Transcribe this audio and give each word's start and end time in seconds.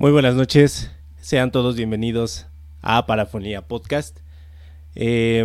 Muy 0.00 0.12
buenas 0.12 0.36
noches, 0.36 0.92
sean 1.20 1.50
todos 1.50 1.74
bienvenidos 1.74 2.46
a 2.82 3.04
Parafonía 3.06 3.66
Podcast. 3.66 4.20
Eh, 4.94 5.44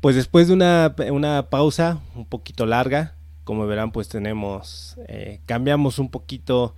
pues 0.00 0.16
después 0.16 0.48
de 0.48 0.54
una, 0.54 0.96
una, 1.12 1.50
pausa 1.50 2.00
un 2.16 2.26
poquito 2.26 2.66
larga, 2.66 3.14
como 3.44 3.64
verán 3.68 3.92
pues 3.92 4.08
tenemos, 4.08 4.96
eh, 5.06 5.38
cambiamos 5.46 6.00
un 6.00 6.10
poquito, 6.10 6.74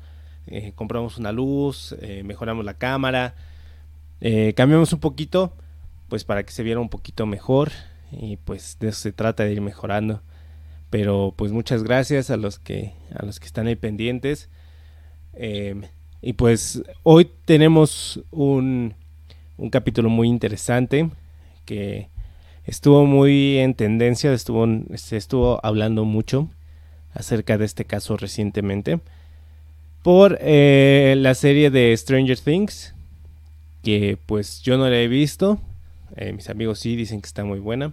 eh, 0.48 0.72
compramos 0.74 1.17
una 1.17 1.33
luz, 1.33 1.97
mejoramos 2.24 2.67
la 2.67 2.74
cámara, 2.74 3.35
cambiamos 4.54 4.93
un 4.93 5.01
poquito 5.01 5.56
pues 6.11 6.25
para 6.25 6.43
que 6.43 6.53
se 6.53 6.63
viera 6.63 6.79
un 6.79 6.90
poquito 6.90 7.25
mejor 7.25 7.71
y 8.13 8.37
pues 8.37 8.77
de 8.81 8.88
eso 8.88 9.01
se 9.01 9.13
trata 9.13 9.45
de 9.45 9.53
ir 9.53 9.63
mejorando. 9.63 10.21
Pero 10.90 11.33
pues 11.35 11.53
muchas 11.53 11.85
gracias 11.85 12.29
a 12.29 12.37
los 12.37 12.59
que, 12.59 12.93
a 13.19 13.25
los 13.25 13.40
que 13.40 13.47
están 13.47 13.67
ahí 13.67 13.77
pendientes. 13.77 14.51
Y 16.20 16.32
pues 16.32 16.82
hoy 17.05 17.30
tenemos 17.45 18.20
un, 18.30 18.95
un 19.56 19.70
capítulo 19.70 20.09
muy 20.09 20.29
interesante 20.29 21.10
que 21.65 22.09
estuvo 22.65 23.06
muy 23.06 23.59
en 23.59 23.74
tendencia, 23.74 24.33
estuvo, 24.33 24.66
se 24.95 25.16
estuvo 25.16 25.60
hablando 25.65 26.05
mucho 26.05 26.48
acerca 27.12 27.57
de 27.57 27.65
este 27.65 27.84
caso 27.84 28.16
recientemente 28.16 29.01
por 30.02 30.38
eh, 30.41 31.15
la 31.19 31.34
serie 31.34 31.70
de 31.70 31.96
Stranger 31.96 32.38
Things 32.38 32.95
que 33.82 34.19
pues 34.27 34.62
yo 34.62 34.77
no 34.77 34.88
la 34.88 34.98
he 34.98 35.09
visto. 35.09 35.60
Eh, 36.16 36.32
mis 36.32 36.51
amigos 36.51 36.80
sí 36.80 36.96
dicen 36.96 37.21
que 37.21 37.27
está 37.27 37.45
muy 37.45 37.60
buena. 37.60 37.93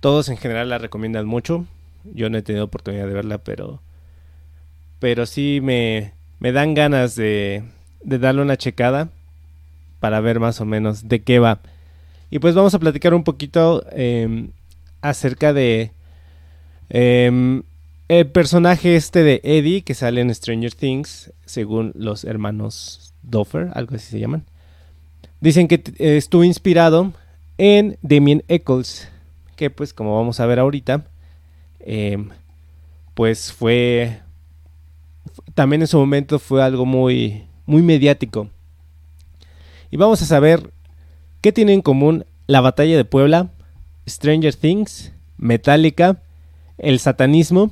Todos 0.00 0.28
en 0.28 0.36
general 0.36 0.68
la 0.68 0.78
recomiendan 0.78 1.26
mucho. 1.26 1.66
Yo 2.04 2.30
no 2.30 2.38
he 2.38 2.42
tenido 2.42 2.64
oportunidad 2.64 3.06
de 3.06 3.14
verla 3.14 3.38
pero 3.38 3.80
pero 4.98 5.26
sí 5.26 5.60
me 5.62 6.14
me 6.44 6.52
dan 6.52 6.74
ganas 6.74 7.14
de, 7.14 7.64
darle 8.02 8.42
una 8.42 8.58
checada 8.58 9.08
para 9.98 10.20
ver 10.20 10.40
más 10.40 10.60
o 10.60 10.66
menos 10.66 11.08
de 11.08 11.22
qué 11.22 11.38
va. 11.38 11.60
Y 12.30 12.38
pues 12.38 12.54
vamos 12.54 12.74
a 12.74 12.78
platicar 12.78 13.14
un 13.14 13.24
poquito 13.24 13.82
em, 13.92 14.50
acerca 15.00 15.54
de 15.54 15.92
em, 16.90 17.62
el 18.08 18.26
personaje 18.26 18.94
este 18.94 19.22
de 19.22 19.40
Eddie 19.42 19.84
que 19.84 19.94
sale 19.94 20.20
en 20.20 20.34
Stranger 20.34 20.74
Things, 20.74 21.32
según 21.46 21.92
los 21.94 22.24
hermanos 22.24 23.14
Doffer, 23.22 23.70
algo 23.72 23.96
así 23.96 24.10
se 24.10 24.20
llaman. 24.20 24.44
Dicen 25.40 25.66
que 25.66 25.82
estuvo 25.98 26.44
inspirado 26.44 27.14
en 27.56 27.96
Damien 28.02 28.44
Eccles, 28.48 29.08
que 29.56 29.70
pues 29.70 29.94
como 29.94 30.14
vamos 30.14 30.40
a 30.40 30.44
ver 30.44 30.58
ahorita, 30.58 31.06
em, 31.80 32.28
pues 33.14 33.50
fue 33.50 34.20
también 35.54 35.82
en 35.82 35.88
su 35.88 35.98
momento 35.98 36.38
fue 36.38 36.62
algo 36.62 36.84
muy, 36.84 37.44
muy 37.66 37.82
mediático. 37.82 38.48
Y 39.90 39.96
vamos 39.96 40.20
a 40.22 40.26
saber 40.26 40.72
qué 41.40 41.52
tiene 41.52 41.72
en 41.72 41.82
común 41.82 42.26
la 42.46 42.60
batalla 42.60 42.96
de 42.96 43.04
Puebla, 43.04 43.50
Stranger 44.08 44.54
Things, 44.54 45.12
Metallica, 45.38 46.22
el 46.78 46.98
satanismo 46.98 47.70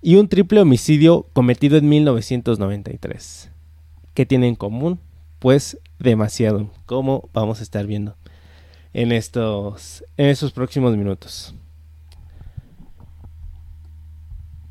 y 0.00 0.16
un 0.16 0.28
triple 0.28 0.60
homicidio 0.60 1.26
cometido 1.32 1.76
en 1.76 1.88
1993. 1.88 3.50
¿Qué 4.14 4.26
tiene 4.26 4.48
en 4.48 4.54
común? 4.54 5.00
Pues 5.40 5.78
demasiado, 5.98 6.70
como 6.86 7.28
vamos 7.32 7.60
a 7.60 7.62
estar 7.64 7.86
viendo 7.86 8.16
en 8.92 9.12
estos, 9.12 10.04
en 10.16 10.26
estos 10.26 10.52
próximos 10.52 10.96
minutos. 10.96 11.54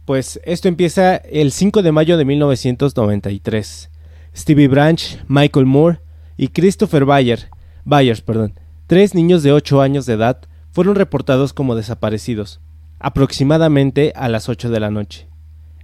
Pues 0.05 0.41
esto 0.43 0.67
empieza 0.67 1.15
el 1.15 1.53
5 1.53 1.81
de 1.81 1.93
mayo 1.93 2.17
de 2.17 2.25
1993. 2.25 3.89
Stevie 4.35 4.67
Branch, 4.67 5.23
Michael 5.27 5.65
Moore 5.65 5.99
y 6.35 6.49
Christopher 6.49 7.05
Bayer, 7.05 7.49
Byers, 7.85 8.21
perdón, 8.21 8.53
tres 8.87 9.15
niños 9.15 9.43
de 9.43 9.53
8 9.53 9.81
años 9.81 10.05
de 10.05 10.13
edad, 10.13 10.41
fueron 10.71 10.95
reportados 10.95 11.53
como 11.53 11.75
desaparecidos, 11.75 12.59
aproximadamente 12.99 14.11
a 14.15 14.27
las 14.27 14.49
8 14.49 14.69
de 14.69 14.79
la 14.79 14.91
noche. 14.91 15.27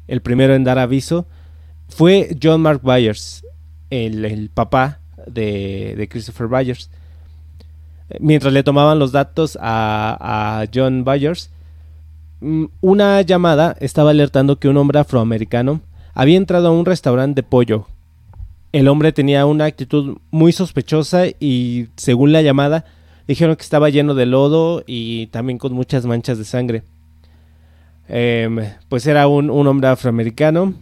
El 0.08 0.22
primero 0.22 0.54
en 0.54 0.66
dar 0.66 0.80
aviso 0.80 1.28
fue 1.88 2.36
John 2.42 2.62
Mark 2.62 2.82
Byers, 2.84 3.46
el, 3.90 4.50
papá 4.54 5.00
de, 5.28 6.08
Christopher 6.12 6.48
Byers. 6.48 6.90
Mientras 8.20 8.52
le 8.52 8.64
tomaban 8.64 9.00
los 9.00 9.12
datos 9.14 9.58
a, 9.62 10.62
a 10.62 10.66
John 10.74 11.06
Byers, 11.06 11.52
una 12.42 13.22
llamada 13.22 13.76
estaba 13.80 14.12
alertando 14.12 14.60
que 14.60 14.70
un 14.70 14.78
hombre 14.78 15.00
afroamericano 15.00 15.82
había 16.14 16.38
entrado 16.38 16.70
a 16.70 16.72
un 16.72 16.86
restaurante 16.86 17.42
de 17.42 17.48
pollo. 17.48 17.88
El 18.72 18.88
hombre 18.88 19.12
tenía 19.12 19.46
una 19.46 19.66
actitud 19.66 20.18
muy 20.32 20.52
sospechosa 20.52 21.26
y, 21.40 21.88
según 21.96 22.32
la 22.32 22.42
llamada, 22.42 22.86
dijeron 23.28 23.56
que 23.56 23.64
estaba 23.64 23.90
lleno 23.90 24.14
de 24.14 24.26
lodo 24.26 24.84
y 24.86 25.28
también 25.28 25.58
con 25.58 25.74
muchas 25.74 26.06
manchas 26.06 26.38
de 26.38 26.46
sangre. 26.46 26.84
Em, 28.08 28.60
pues 28.90 29.06
era 29.06 29.28
un, 29.28 29.50
hombre 29.50 29.88
afroamericano 29.88 30.74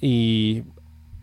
y 0.00 0.62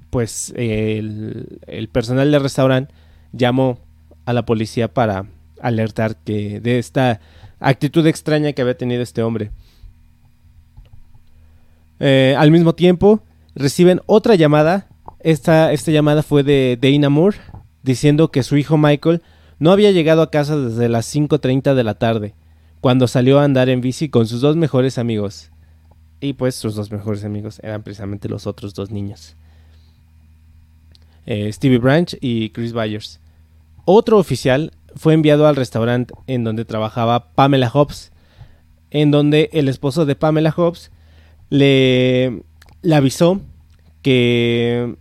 pues 0.10 0.54
el 0.56 1.90
personal 1.92 2.31
del 2.31 2.42
restaurante 2.42 2.94
llamó 3.31 3.80
a 4.26 4.34
la 4.34 4.46
policía 4.46 4.88
para 4.94 5.26
alertar 5.62 6.16
que 6.18 6.60
de 6.60 6.80
esta 6.80 7.20
actitud 7.59 8.06
extraña 8.08 8.53
que 8.53 8.62
había 8.62 8.78
tenido 8.78 9.02
este 9.02 9.22
hombre. 9.22 9.52
Eh, 12.00 12.36
al 12.38 12.52
mismo 12.52 12.74
tiempo, 12.74 13.22
reciben 13.56 14.02
otra 14.06 14.36
llamada. 14.36 14.88
Esta, 15.20 15.74
esta 15.74 15.92
llamada 15.92 16.24
fue 16.24 16.44
de 16.44 16.78
Dana 16.81 17.09
Moore, 17.09 17.38
diciendo 17.84 18.31
que 18.31 18.44
su 18.44 18.58
hijo 18.58 18.78
Michael 18.78 19.22
no 19.59 19.72
había 19.72 19.92
llegado 19.92 20.22
a 20.22 20.31
casa 20.31 20.58
desde 20.58 20.88
las 20.88 21.14
5.30 21.14 21.74
de 21.74 21.84
la 21.84 21.96
tarde, 21.96 22.34
cuando 22.80 23.08
salió 23.08 23.40
a 23.40 23.44
andar 23.44 23.68
en 23.68 23.81
bici 23.81 24.09
con 24.09 24.28
sus 24.28 24.40
dos 24.40 24.56
mejores 24.56 24.98
amigos. 24.98 25.52
Y 26.22 26.34
pues 26.34 26.56
sus 26.56 26.75
dos 26.75 26.92
mejores 26.92 27.24
amigos 27.24 27.59
eran 27.64 27.84
precisamente 27.84 28.30
los 28.30 28.48
otros 28.48 28.74
dos 28.74 28.92
niños. 28.92 29.36
Eh, 31.25 31.52
Stevie 31.52 31.78
Branch 31.78 32.18
y 32.22 32.50
Chris 32.50 32.74
Byers. 32.74 33.19
Otro 33.86 34.18
oficial 34.18 34.72
fue 34.95 35.13
enviado 35.13 35.47
al 35.47 35.55
restaurante 35.55 36.13
en 36.27 36.44
donde 36.44 36.66
trabajaba 36.66 37.31
Pamela 37.33 37.69
Hobbs, 37.69 38.11
en 38.91 39.11
donde 39.11 39.50
el 39.53 39.67
esposo 39.67 40.05
de 40.05 40.16
Pamela 40.16 40.53
Hobbs 40.55 40.91
le, 41.50 42.44
avisó 42.91 43.41
que 44.01 44.95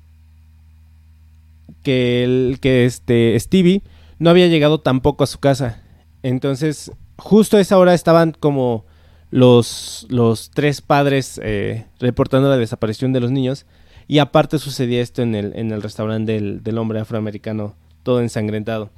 que, 1.82 2.24
el, 2.24 2.58
que 2.60 2.84
este 2.84 3.38
Stevie 3.38 3.82
no 4.18 4.30
había 4.30 4.48
llegado 4.48 4.80
tampoco 4.80 5.24
a 5.24 5.28
su 5.28 5.38
casa. 5.38 5.80
Entonces, 6.22 6.92
justo 7.16 7.56
a 7.56 7.60
esa 7.60 7.78
hora 7.78 7.94
estaban 7.94 8.32
como 8.38 8.84
los, 9.30 10.06
los 10.08 10.50
tres 10.50 10.80
padres 10.80 11.40
eh, 11.42 11.86
reportando 12.00 12.48
la 12.48 12.56
desaparición 12.56 13.12
de 13.12 13.20
los 13.20 13.30
niños. 13.30 13.66
Y 14.06 14.18
aparte 14.18 14.58
sucedía 14.58 15.02
esto 15.02 15.22
en 15.22 15.34
el, 15.34 15.52
en 15.54 15.70
el 15.70 15.82
restaurante 15.82 16.32
del, 16.32 16.62
del 16.62 16.78
hombre 16.78 17.00
afroamericano, 17.00 17.74
todo 18.02 18.20
ensangrentado. 18.20 18.90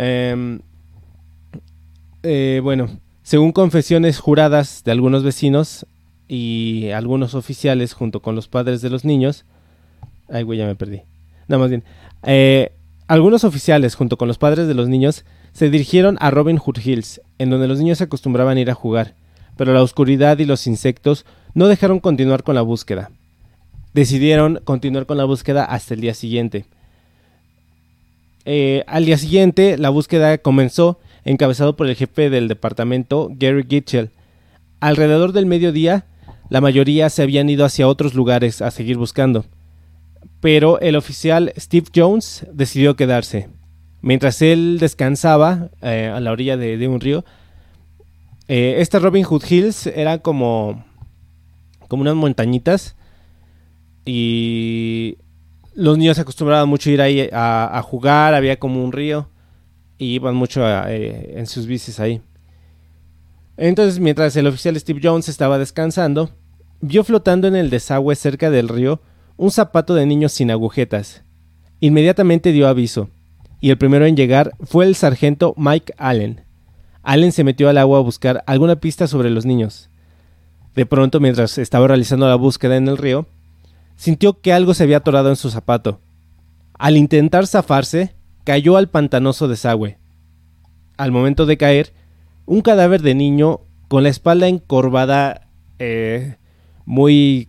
Em, 0.00 0.60
eh, 2.22 2.60
bueno, 2.62 2.88
según 3.24 3.50
confesiones 3.50 4.20
juradas 4.20 4.84
de 4.84 4.92
algunos 4.92 5.24
vecinos 5.24 5.86
y 6.28 6.90
algunos 6.90 7.34
oficiales 7.34 7.94
junto 7.94 8.22
con 8.22 8.36
los 8.36 8.46
padres 8.46 8.80
de 8.80 8.90
los 8.90 9.04
niños, 9.04 9.44
ay 10.28 10.44
güey, 10.44 10.60
ya 10.60 10.66
me 10.66 10.76
perdí. 10.76 11.02
No, 11.48 11.58
más 11.58 11.68
bien, 11.68 11.82
eh, 12.22 12.70
algunos 13.08 13.42
oficiales 13.42 13.96
junto 13.96 14.16
con 14.16 14.28
los 14.28 14.38
padres 14.38 14.68
de 14.68 14.74
los 14.74 14.88
niños 14.88 15.24
se 15.52 15.68
dirigieron 15.68 16.16
a 16.20 16.30
Robin 16.30 16.58
Hood 16.58 16.78
Hills, 16.78 17.20
en 17.38 17.50
donde 17.50 17.66
los 17.66 17.80
niños 17.80 17.98
se 17.98 18.04
acostumbraban 18.04 18.56
a 18.56 18.60
ir 18.60 18.70
a 18.70 18.74
jugar, 18.74 19.16
pero 19.56 19.72
la 19.72 19.82
oscuridad 19.82 20.38
y 20.38 20.44
los 20.44 20.68
insectos 20.68 21.26
no 21.54 21.66
dejaron 21.66 21.98
continuar 21.98 22.44
con 22.44 22.54
la 22.54 22.62
búsqueda. 22.62 23.10
Decidieron 23.94 24.60
continuar 24.62 25.06
con 25.06 25.16
la 25.16 25.24
búsqueda 25.24 25.64
hasta 25.64 25.94
el 25.94 26.02
día 26.02 26.14
siguiente 26.14 26.66
eh, 28.50 28.82
al 28.86 29.04
día 29.04 29.18
siguiente, 29.18 29.76
la 29.76 29.90
búsqueda 29.90 30.38
comenzó, 30.38 30.98
encabezado 31.26 31.76
por 31.76 31.86
el 31.86 31.96
jefe 31.96 32.30
del 32.30 32.48
departamento, 32.48 33.28
Gary 33.30 33.66
Gitchell. 33.68 34.08
Alrededor 34.80 35.32
del 35.32 35.44
mediodía, 35.44 36.06
la 36.48 36.62
mayoría 36.62 37.10
se 37.10 37.22
habían 37.22 37.50
ido 37.50 37.66
hacia 37.66 37.86
otros 37.86 38.14
lugares 38.14 38.62
a 38.62 38.70
seguir 38.70 38.96
buscando. 38.96 39.44
Pero 40.40 40.80
el 40.80 40.96
oficial 40.96 41.52
Steve 41.58 41.88
Jones 41.94 42.46
decidió 42.50 42.96
quedarse. 42.96 43.50
Mientras 44.00 44.40
él 44.40 44.78
descansaba 44.80 45.68
eh, 45.82 46.10
a 46.10 46.18
la 46.18 46.32
orilla 46.32 46.56
de, 46.56 46.88
un 46.88 47.00
río, 47.00 47.26
eh, 48.48 48.76
este 48.78 48.98
Robin 48.98 49.24
Hood 49.24 49.44
Hills 49.46 49.88
era 49.88 50.20
como, 50.20 50.86
como 51.86 52.00
unas 52.00 52.14
montañitas 52.14 52.96
y 54.06 55.18
los 55.78 55.96
niños 55.96 56.16
se 56.16 56.22
acostumbraban 56.22 56.68
mucho 56.68 56.90
a 56.90 56.92
ir 56.92 57.00
ahí 57.00 57.28
a, 57.32 57.80
jugar, 57.84 58.34
había 58.34 58.58
como 58.58 58.84
un 58.84 58.90
río 58.90 59.28
y 59.96 60.06
iban 60.06 60.34
mucho 60.34 60.62
eh, 60.66 61.34
en 61.38 61.46
sus 61.46 61.68
bicis 61.68 62.00
ahí. 62.00 62.20
Entonces, 63.56 64.00
mientras 64.00 64.34
el 64.34 64.48
oficial 64.48 64.78
Steve 64.78 65.00
Jones 65.00 65.28
estaba 65.28 65.56
descansando, 65.56 66.30
vio 66.80 67.04
flotando 67.04 67.46
en 67.46 67.54
el 67.54 67.70
desagüe 67.70 68.16
cerca 68.16 68.50
del 68.50 68.68
río 68.68 69.00
un 69.36 69.52
zapato 69.52 69.94
de 69.94 70.04
niño 70.04 70.28
sin 70.28 70.50
agujetas. 70.50 71.22
Inmediatamente 71.78 72.50
dio 72.50 72.66
aviso, 72.66 73.10
y 73.60 73.70
el 73.70 73.78
primero 73.78 74.04
en 74.04 74.16
llegar 74.16 74.54
fue 74.64 74.84
el 74.84 74.96
sargento 74.96 75.54
Mike 75.56 75.94
Allen. 75.96 76.44
Allen 77.04 77.30
se 77.30 77.44
metió 77.44 77.68
al 77.68 77.78
agua 77.78 77.98
a 77.98 78.02
buscar 78.02 78.42
alguna 78.48 78.80
pista 78.80 79.06
sobre 79.06 79.30
los 79.30 79.46
niños. 79.46 79.90
De 80.74 80.86
pronto, 80.86 81.20
mientras 81.20 81.56
estaba 81.56 81.86
realizando 81.86 82.26
la 82.26 82.34
búsqueda 82.34 82.76
en 82.76 82.88
el 82.88 82.98
río, 82.98 83.28
sintió 83.98 84.40
que 84.40 84.52
algo 84.54 84.72
se 84.72 84.84
había 84.84 84.98
atorado 84.98 85.28
en 85.28 85.36
su 85.36 85.50
zapato. 85.50 86.00
Al 86.78 86.96
intentar 86.96 87.46
zafarse, 87.46 88.14
cayó 88.44 88.76
al 88.78 88.88
pantanoso 88.88 89.48
desagüe. 89.48 89.98
Al 90.96 91.12
momento 91.12 91.44
de 91.44 91.58
caer, 91.58 91.92
un 92.46 92.62
cadáver 92.62 93.02
de 93.02 93.14
niño 93.14 93.60
con 93.88 94.04
la 94.04 94.08
espalda 94.08 94.46
encorvada, 94.46 95.48
eh, 95.80 96.36
muy 96.86 97.48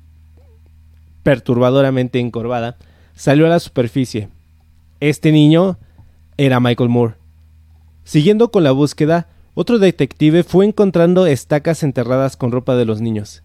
perturbadoramente 1.24 2.20
encorvada, 2.20 2.78
salió 3.14 3.46
a 3.46 3.50
la 3.50 3.60
superficie. 3.60 4.30
Este 5.00 5.32
niño 5.32 5.78
era 6.38 6.60
Michael 6.60 6.90
Moore. 6.90 7.16
Siguiendo 8.04 8.50
con 8.50 8.64
la 8.64 8.72
búsqueda, 8.72 9.28
otro 9.54 9.78
detective 9.78 10.44
fue 10.44 10.66
encontrando 10.66 11.28
estacas 11.28 11.84
enterradas 11.84 12.38
con 12.38 12.52
ropa 12.52 12.76
de 12.76 12.86
los 12.86 13.02
niños. 13.02 13.44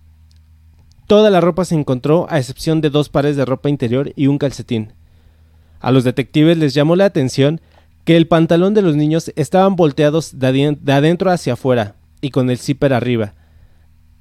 Toda 1.06 1.30
la 1.30 1.40
ropa 1.40 1.64
se 1.64 1.74
encontró 1.74 2.26
a 2.30 2.38
excepción 2.38 2.80
de 2.80 2.90
dos 2.90 3.08
pares 3.08 3.36
de 3.36 3.44
ropa 3.44 3.68
interior 3.68 4.12
y 4.16 4.26
un 4.26 4.38
calcetín. 4.38 4.92
A 5.80 5.90
los 5.90 6.04
detectives 6.04 6.56
les 6.56 6.72
llamó 6.72 6.96
la 6.96 7.04
atención 7.04 7.60
que 8.04 8.16
el 8.16 8.26
pantalón 8.26 8.74
de 8.74 8.82
los 8.82 8.96
niños 8.96 9.32
estaban 9.36 9.76
volteados 9.76 10.38
de, 10.38 10.78
adentro 10.88 11.30
hacia 11.30 11.54
afuera 11.54 11.96
y 12.20 12.30
con 12.30 12.48
el 12.48 12.58
zipper 12.58 12.94
arriba, 12.94 13.34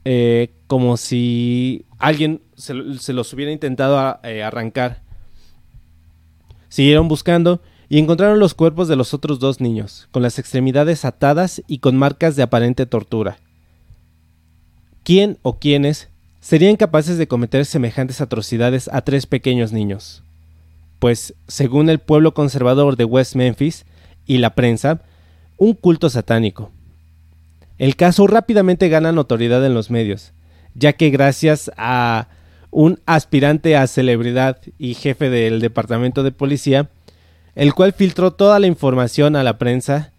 eh, 0.03 0.53
como 0.67 0.97
si 0.97 1.85
alguien 1.99 2.41
se, 2.55 2.73
los 2.73 3.33
hubiera 3.33 3.51
intentado 3.51 4.19
eh, 4.23 4.43
arrancar. 4.43 5.01
Siguieron 6.67 7.07
buscando 7.07 7.61
y 7.87 7.99
encontraron 7.99 8.39
los 8.39 8.55
cuerpos 8.55 8.87
de 8.87 8.95
los 8.95 9.13
otros 9.13 9.39
dos 9.39 9.61
niños, 9.61 10.07
con 10.11 10.21
las 10.23 10.39
extremidades 10.39 11.05
atadas 11.05 11.61
y 11.67 11.77
con 11.77 11.95
marcas 11.95 12.35
de 12.35 12.43
aparente 12.43 12.85
tortura. 12.85 13.37
¿Quién 15.03 15.37
o 15.43 15.59
quiénes 15.59 16.09
serían 16.43 16.75
capaces 16.75 17.17
de 17.17 17.25
cometer 17.25 17.65
semejantes 17.65 18.19
atrocidades 18.19 18.89
a 18.91 19.01
tres 19.01 19.25
pequeños 19.25 19.71
niños? 19.71 20.23
Pues, 20.99 21.33
según 21.47 21.89
el 21.89 21.99
pueblo 21.99 22.33
conservador 22.33 22.97
de 22.97 23.05
West 23.05 23.35
Memphis 23.35 23.85
y 24.27 24.39
la 24.39 24.53
prensa, 24.53 25.01
un 25.57 25.73
culto 25.73 26.09
satánico. 26.09 26.69
El 27.77 27.95
caso 27.95 28.27
rápidamente 28.27 28.89
gana 28.89 29.13
notoriedad 29.13 29.65
en 29.65 29.73
los 29.73 29.89
medios, 29.89 30.33
ya 30.75 30.91
que 30.91 31.11
gracias 31.11 31.71
a 31.77 32.27
un 32.71 32.99
aspirante 33.05 33.77
a 33.77 33.87
celebridad 33.87 34.57
y 34.77 34.95
jefe 34.95 35.29
del 35.29 35.61
departamento 35.61 36.23
de 36.23 36.33
policía, 36.33 36.89
el 37.55 37.73
cual 37.73 37.93
filtró 37.93 38.31
toda 38.31 38.59
la 38.59 38.67
información 38.67 39.37
a 39.37 39.43
la 39.43 39.57
prensa, 39.57 40.11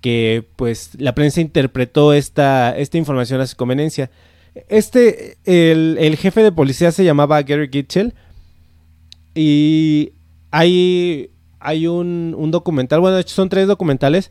que 0.00 0.46
pues 0.54 0.90
la 0.98 1.14
prensa 1.14 1.40
interpretó 1.40 2.12
esta, 2.12 2.76
esta 2.78 2.98
información 2.98 3.40
a 3.40 3.46
su 3.48 3.56
conveniencia. 3.56 4.10
Este, 4.68 5.38
el, 5.44 6.16
jefe 6.16 6.42
de 6.42 6.52
policía 6.52 6.92
se 6.92 7.04
llamaba 7.04 7.42
Gary 7.42 7.68
Gitchell 7.72 8.14
y 9.34 10.12
hay, 10.50 11.30
hay 11.58 11.86
un, 11.86 12.50
documental, 12.50 13.00
bueno, 13.00 13.20
son 13.22 13.48
tres 13.48 13.66
documentales, 13.66 14.30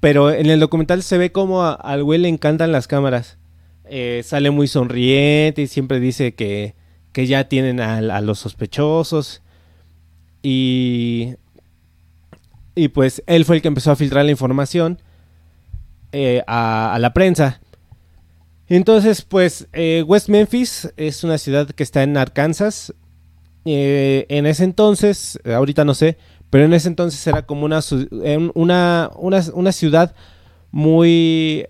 pero 0.00 0.32
en 0.32 0.50
el 0.50 0.58
documental 0.58 1.02
se 1.02 1.18
ve 1.18 1.30
como 1.30 1.62
al 1.62 2.02
güey 2.02 2.18
le 2.18 2.28
encantan 2.28 2.72
las 2.72 2.88
cámaras. 2.88 3.38
Eh, 3.84 4.22
sale 4.24 4.50
muy 4.50 4.68
sonriente 4.68 5.62
y 5.62 5.66
siempre 5.66 6.00
dice 6.00 6.34
que, 6.34 6.74
que 7.12 7.26
ya 7.26 7.48
tienen 7.48 7.80
a, 7.80 7.98
a 7.98 8.20
los 8.20 8.38
sospechosos. 8.38 9.42
Y 10.42 11.34
y 12.74 12.88
pues 12.88 13.22
él 13.26 13.44
fue 13.44 13.56
el 13.56 13.62
que 13.62 13.68
empezó 13.68 13.90
a 13.90 13.96
filtrar 13.96 14.24
la 14.24 14.30
información 14.30 14.98
eh, 16.12 16.42
a, 16.46 16.96
la 17.00 17.12
prensa. 17.12 17.60
Entonces, 18.76 19.20
pues 19.22 19.68
eh, 19.74 20.02
West 20.06 20.30
Memphis 20.30 20.90
es 20.96 21.24
una 21.24 21.36
ciudad 21.36 21.68
que 21.68 21.82
está 21.82 22.02
en 22.02 22.16
Arkansas. 22.16 22.94
Eh, 23.66 24.24
en 24.30 24.46
ese 24.46 24.64
entonces, 24.64 25.38
ahorita 25.44 25.84
no 25.84 25.94
sé, 25.94 26.16
pero 26.48 26.64
en 26.64 26.72
ese 26.72 26.88
entonces 26.88 27.26
era 27.26 27.44
como 27.44 27.66
una, 27.66 27.80
una, 28.54 29.10
una, 29.14 29.72
ciudad 29.72 30.14
muy 30.70 31.66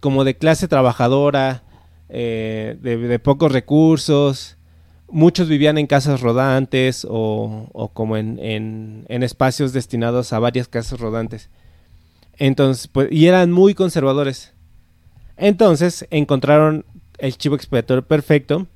como 0.00 0.24
de 0.24 0.36
clase 0.36 0.66
trabajadora, 0.66 1.62
de, 2.08 3.20
pocos 3.22 3.52
recursos 3.52 4.56
muchos 5.10 5.48
vivían 5.48 5.76
en 5.76 5.86
casas 5.86 6.20
rodantes 6.20 7.06
o, 7.08 7.90
como 7.92 8.16
en, 8.16 9.04
espacios 9.08 9.74
destinados 9.74 10.32
a 10.32 10.38
varias 10.38 10.68
casas 10.68 11.00
rodantes. 11.00 11.50
Entonces, 12.38 12.88
pues, 12.88 13.08
y 13.12 13.26
eran 13.26 13.52
muy 13.52 13.74
conservadores. 13.74 14.54
Entonces 15.40 16.06
encontraron 16.10 16.84
el 17.18 17.36
chivo 17.38 17.56
expiatorio 17.56 18.06
perfecto 18.06 18.66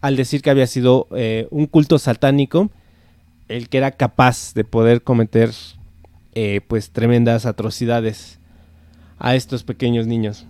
al 0.00 0.16
decir 0.16 0.40
que 0.40 0.48
había 0.48 0.66
sido 0.66 1.06
eh, 1.14 1.46
un 1.50 1.66
culto 1.66 1.98
satánico 1.98 2.70
el 3.48 3.68
que 3.68 3.76
era 3.76 3.90
capaz 3.90 4.54
de 4.54 4.64
poder 4.64 5.02
cometer 5.02 5.50
eh, 6.32 6.62
pues 6.66 6.90
tremendas 6.90 7.44
atrocidades 7.44 8.38
a 9.18 9.34
estos 9.34 9.64
pequeños 9.64 10.06
niños. 10.06 10.46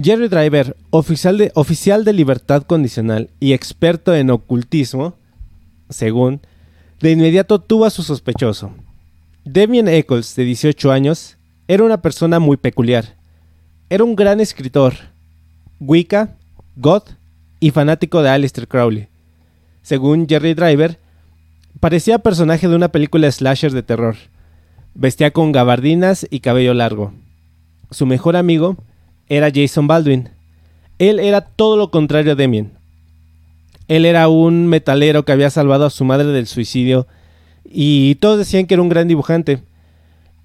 Jerry 0.00 0.28
Driver, 0.28 0.76
oficial 0.90 1.38
de, 1.38 1.50
oficial 1.54 2.04
de 2.04 2.12
libertad 2.12 2.64
condicional 2.64 3.30
y 3.40 3.54
experto 3.54 4.14
en 4.14 4.28
ocultismo, 4.28 5.14
según, 5.88 6.42
de 7.00 7.12
inmediato 7.12 7.62
tuvo 7.62 7.86
a 7.86 7.90
su 7.90 8.02
sospechoso. 8.02 8.74
Damien 9.46 9.88
Eccles, 9.88 10.36
de 10.36 10.44
18 10.44 10.92
años, 10.92 11.38
era 11.66 11.82
una 11.82 12.02
persona 12.02 12.38
muy 12.38 12.58
peculiar. 12.58 13.16
Era 13.88 14.02
un 14.02 14.16
gran 14.16 14.40
escritor, 14.40 14.94
Wicca, 15.78 16.30
goth 16.74 17.10
y 17.60 17.70
fanático 17.70 18.20
de 18.20 18.30
Aleister 18.30 18.66
Crowley. 18.66 19.06
Según 19.82 20.26
Jerry 20.26 20.54
Driver, 20.54 20.98
parecía 21.78 22.18
personaje 22.18 22.66
de 22.66 22.74
una 22.74 22.88
película 22.88 23.30
slasher 23.30 23.70
de 23.70 23.84
terror. 23.84 24.16
Vestía 24.94 25.30
con 25.30 25.52
gabardinas 25.52 26.26
y 26.28 26.40
cabello 26.40 26.74
largo. 26.74 27.12
Su 27.92 28.06
mejor 28.06 28.34
amigo 28.34 28.76
era 29.28 29.52
Jason 29.54 29.86
Baldwin. 29.86 30.30
Él 30.98 31.20
era 31.20 31.42
todo 31.42 31.76
lo 31.76 31.92
contrario 31.92 32.32
a 32.32 32.34
Damien. 32.34 32.72
Él 33.86 34.04
era 34.04 34.26
un 34.26 34.66
metalero 34.66 35.24
que 35.24 35.30
había 35.30 35.50
salvado 35.50 35.86
a 35.86 35.90
su 35.90 36.04
madre 36.04 36.26
del 36.26 36.48
suicidio 36.48 37.06
y 37.64 38.16
todos 38.16 38.38
decían 38.38 38.66
que 38.66 38.74
era 38.74 38.82
un 38.82 38.88
gran 38.88 39.06
dibujante. 39.06 39.62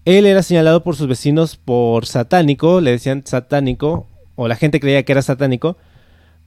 Él 0.05 0.25
era 0.25 0.43
señalado 0.43 0.83
por 0.83 0.95
sus 0.95 1.07
vecinos 1.07 1.57
por 1.57 2.05
satánico, 2.05 2.81
le 2.81 2.91
decían 2.91 3.23
satánico, 3.25 4.07
o 4.35 4.47
la 4.47 4.55
gente 4.55 4.79
creía 4.79 5.03
que 5.03 5.11
era 5.11 5.21
satánico, 5.21 5.77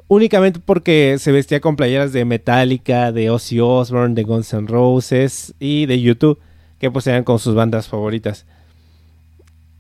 únicamente 0.09 0.61
porque 0.65 1.17
se 1.19 1.33
vestía 1.33 1.61
con 1.61 1.77
playeras 1.77 2.13
de 2.13 2.25
Metallica, 2.25 3.13
de 3.13 3.31
Ozzy 3.31 3.61
Osbourne, 3.61 4.15
de 4.15 4.25
Guns 4.25 4.53
N' 4.53 4.67
Roses 4.67 5.55
y 5.61 5.87
de 5.87 6.01
YouTube, 6.01 6.41
que 6.79 6.91
pues 6.91 7.07
eran 7.07 7.25
con 7.25 7.39
sus 7.39 7.55
bandas 7.55 7.89
favoritas. 7.89 8.47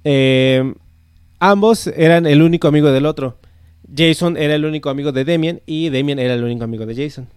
Eh, 0.04 0.74
Ambos 1.46 1.88
eran 1.88 2.24
el 2.24 2.40
único 2.40 2.68
amigo 2.68 2.90
del 2.90 3.04
otro. 3.04 3.36
Jason 3.94 4.38
era 4.38 4.54
el 4.54 4.64
único 4.64 4.88
amigo 4.88 5.12
de 5.12 5.26
Damien 5.26 5.60
y 5.66 5.90
Damien 5.90 6.18
era 6.18 6.32
el 6.32 6.42
único 6.42 6.64
amigo 6.64 6.86
de 6.86 6.94
Jason. 6.94 7.28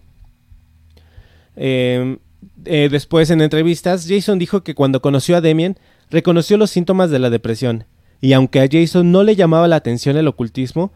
Em, 1.57 2.17
eh, 2.63 2.87
después 2.89 3.29
en 3.31 3.41
entrevistas, 3.41 4.07
Jason 4.07 4.39
dijo 4.39 4.63
que 4.63 4.75
cuando 4.75 5.01
conoció 5.01 5.35
a 5.35 5.41
Damien, 5.41 5.77
reconoció 6.09 6.57
los 6.57 6.71
síntomas 6.71 7.09
de 7.09 7.19
la 7.19 7.29
depresión, 7.29 7.85
y 8.21 8.33
aunque 8.33 8.59
a 8.61 8.67
Jason 8.71 9.11
no 9.11 9.23
le 9.23 9.35
llamaba 9.35 9.67
la 9.67 9.75
atención 9.75 10.17
el 10.17 10.27
ocultismo, 10.27 10.91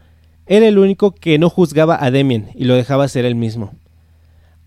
era 0.46 0.66
el 0.66 0.78
único 0.78 1.14
que 1.14 1.38
no 1.38 1.48
juzgaba 1.48 2.02
a 2.02 2.10
Damien 2.10 2.50
y 2.54 2.64
lo 2.64 2.74
dejaba 2.74 3.08
ser 3.08 3.24
él 3.24 3.36
mismo. 3.36 3.72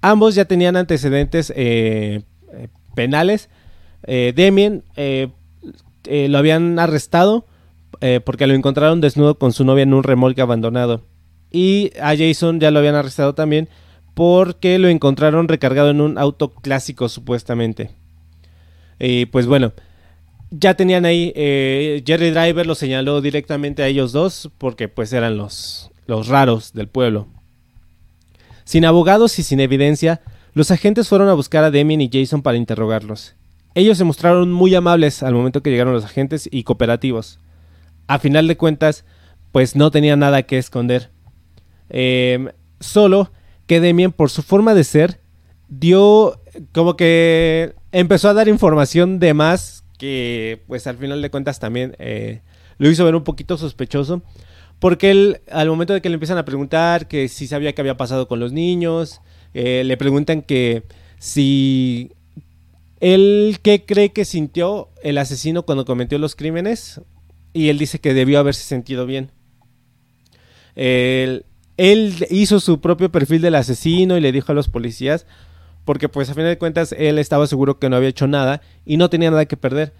Ambos 0.01 0.35
ya 0.35 0.45
tenían 0.45 0.77
antecedentes 0.77 1.51
eh, 1.55 2.23
eh, 2.53 2.67
penales. 2.95 3.49
Damien 4.07 4.83
lo 6.07 6.37
habían 6.37 6.77
arrestado 6.77 7.45
eh, 8.01 8.19
porque 8.23 8.47
lo 8.47 8.53
encontraron 8.53 9.01
desnudo 9.01 9.37
con 9.37 9.53
su 9.53 9.63
novia 9.63 9.83
en 9.83 9.93
un 9.93 10.03
remolque 10.03 10.41
abandonado. 10.41 11.01
Y 11.51 11.91
a 12.01 12.15
Jason 12.17 12.59
ya 12.59 12.71
lo 12.71 12.79
habían 12.79 12.95
arrestado 12.95 13.35
también 13.35 13.69
porque 14.13 14.79
lo 14.79 14.87
encontraron 14.87 15.47
recargado 15.47 15.89
en 15.89 16.01
un 16.01 16.17
auto 16.17 16.49
clásico 16.49 17.09
supuestamente. 17.09 17.91
Y 18.99 19.25
pues 19.27 19.45
bueno, 19.45 19.73
ya 20.57 20.75
tenían 20.75 21.05
ahí, 21.05 21.33
eh, 21.35 22.03
Jerry 22.05 22.31
Driver 22.31 22.65
lo 22.65 22.75
señaló 22.75 23.21
directamente 23.21 23.83
a 23.83 23.87
ellos 23.87 24.11
dos 24.11 24.49
porque 24.57 24.87
pues 24.87 25.11
eran 25.13 25.37
los, 25.37 25.91
los 26.07 26.27
raros 26.27 26.73
del 26.73 26.87
pueblo. 26.87 27.27
Sin 28.63 28.85
abogados 28.85 29.37
y 29.39 29.43
sin 29.43 29.59
evidencia, 29.59 30.21
los 30.53 30.71
agentes 30.71 31.07
fueron 31.09 31.29
a 31.29 31.33
buscar 31.33 31.63
a 31.63 31.71
Damien 31.71 32.01
y 32.01 32.09
Jason 32.11 32.41
para 32.41 32.57
interrogarlos. 32.57 33.35
Ellos 33.75 33.97
se 33.97 34.05
mostraron 34.05 34.51
muy 34.51 34.73
amables 34.73 35.21
al 35.21 35.33
momento 35.33 35.61
que 35.61 35.69
llegaron 35.69 35.93
los 35.93 36.05
agentes 36.05 36.47
y 36.51 36.63
cooperativos 36.63 37.39
a 38.07 38.19
final 38.19 38.47
de 38.47 38.57
cuentas, 38.57 39.05
pues 39.51 39.75
no 39.75 39.91
tenía 39.91 40.15
nada 40.15 40.43
que 40.43 40.57
esconder. 40.57 41.11
Em, 41.89 42.49
solo 42.79 43.31
que 43.67 43.79
Demian, 43.79 44.11
por 44.11 44.29
su 44.29 44.43
forma 44.43 44.73
de 44.73 44.83
ser, 44.83 45.19
dio 45.67 46.39
como 46.71 46.95
que 46.95 47.73
empezó 47.91 48.29
a 48.29 48.33
dar 48.33 48.47
información 48.47 49.19
de 49.19 49.33
más 49.33 49.84
que 49.97 50.63
pues 50.67 50.87
al 50.87 50.97
final 50.97 51.21
de 51.21 51.29
cuentas 51.29 51.59
también 51.59 51.95
eh, 51.99 52.41
lo 52.77 52.89
hizo 52.89 53.05
ver 53.05 53.15
un 53.15 53.23
poquito 53.23 53.57
sospechoso. 53.57 54.21
Porque 54.79 55.11
él, 55.11 55.41
al 55.49 55.69
momento 55.69 55.93
de 55.93 56.01
que 56.01 56.09
le 56.09 56.15
empiezan 56.15 56.37
a 56.37 56.45
preguntar 56.45 57.07
que 57.07 57.27
si 57.29 57.47
sabía 57.47 57.73
qué 57.73 57.81
había 57.81 57.97
pasado 57.97 58.27
con 58.27 58.39
los 58.39 58.51
niños, 58.51 59.21
eh, 59.53 59.83
le 59.85 59.95
preguntan 59.95 60.41
que 60.41 60.83
si 61.17 62.11
él 62.99 63.59
qué 63.61 63.85
cree 63.85 64.11
que 64.11 64.25
sintió 64.25 64.89
el 65.01 65.17
asesino 65.17 65.63
cuando 65.63 65.85
cometió 65.85 66.19
los 66.19 66.35
crímenes 66.35 67.01
y 67.53 67.69
él 67.69 67.77
dice 67.77 67.99
que 67.99 68.13
debió 68.13 68.39
haberse 68.39 68.63
sentido 68.63 69.05
bien. 69.05 69.31
Él, 70.75 71.45
él 71.77 72.27
hizo 72.29 72.59
su 72.59 72.81
propio 72.81 73.11
perfil 73.11 73.41
del 73.41 73.55
asesino 73.55 74.17
y 74.17 74.21
le 74.21 74.33
dijo 74.33 74.51
a 74.51 74.55
los 74.55 74.67
policías 74.67 75.25
porque 75.85 76.09
pues 76.09 76.29
a 76.29 76.33
fin 76.33 76.43
de 76.43 76.57
cuentas 76.57 76.93
él 76.97 77.19
estaba 77.19 77.47
seguro 77.47 77.79
que 77.79 77.89
no 77.89 77.95
había 77.95 78.09
hecho 78.09 78.27
nada 78.27 78.61
y 78.85 78.97
no 78.97 79.09
tenía 79.09 79.31
nada 79.31 79.45
que 79.45 79.55
perder. 79.55 79.93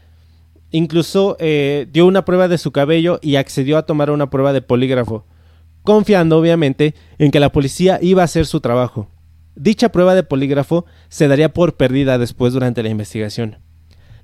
Incluso 0.71 1.37
eh, 1.39 1.87
dio 1.91 2.05
una 2.05 2.25
prueba 2.25 2.47
de 2.47 2.57
su 2.57 2.71
cabello 2.71 3.19
y 3.21 3.37
accedió 3.37 3.77
a 3.77 3.85
tomar 3.85 4.09
una 4.09 4.29
prueba 4.29 4.51
de 4.51 4.61
polígrafo, 4.61 5.25
confiando 5.83 6.37
obviamente 6.37 6.95
en 7.19 7.31
que 7.31 7.39
la 7.39 7.51
policía 7.51 7.99
iba 8.01 8.23
a 8.23 8.25
hacer 8.25 8.47
su 8.47 8.59
trabajo. 8.59 9.09
Dicha 9.55 9.89
prueba 9.89 10.15
de 10.15 10.23
polígrafo 10.23 10.85
se 11.07 11.29
daría 11.29 11.53
por 11.53 11.77
perdida 11.77 12.17
después 12.17 12.51
durante 12.51 12.83
la 12.83 12.89
investigación. 12.89 13.59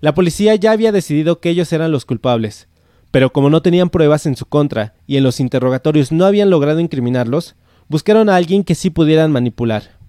La 0.01 0.15
policía 0.15 0.55
ya 0.55 0.71
había 0.71 0.91
decidido 0.91 1.39
que 1.39 1.51
ellos 1.51 1.71
eran 1.71 1.91
los 1.91 2.05
culpables, 2.05 2.67
pero 3.11 3.31
como 3.31 3.49
no 3.49 3.61
tenían 3.61 3.91
pruebas 3.91 4.25
en 4.25 4.35
su 4.35 4.47
contra 4.47 4.95
y 5.05 5.17
en 5.17 5.23
los 5.23 5.39
interrogatorios 5.39 6.11
no 6.11 6.25
habían 6.25 6.49
logrado 6.49 6.79
incriminarlos, 6.79 7.55
buscaron 7.87 8.27
a 8.27 8.35
alguien 8.35 8.63
que 8.63 8.73
sí 8.73 8.89
pudieran 8.89 9.31
manipular. 9.31 10.00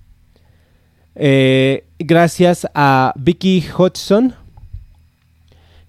Eh, 1.14 1.85
gracias 1.99 2.66
a 2.75 3.12
Vicky 3.16 3.64
Hodgson, 3.76 4.35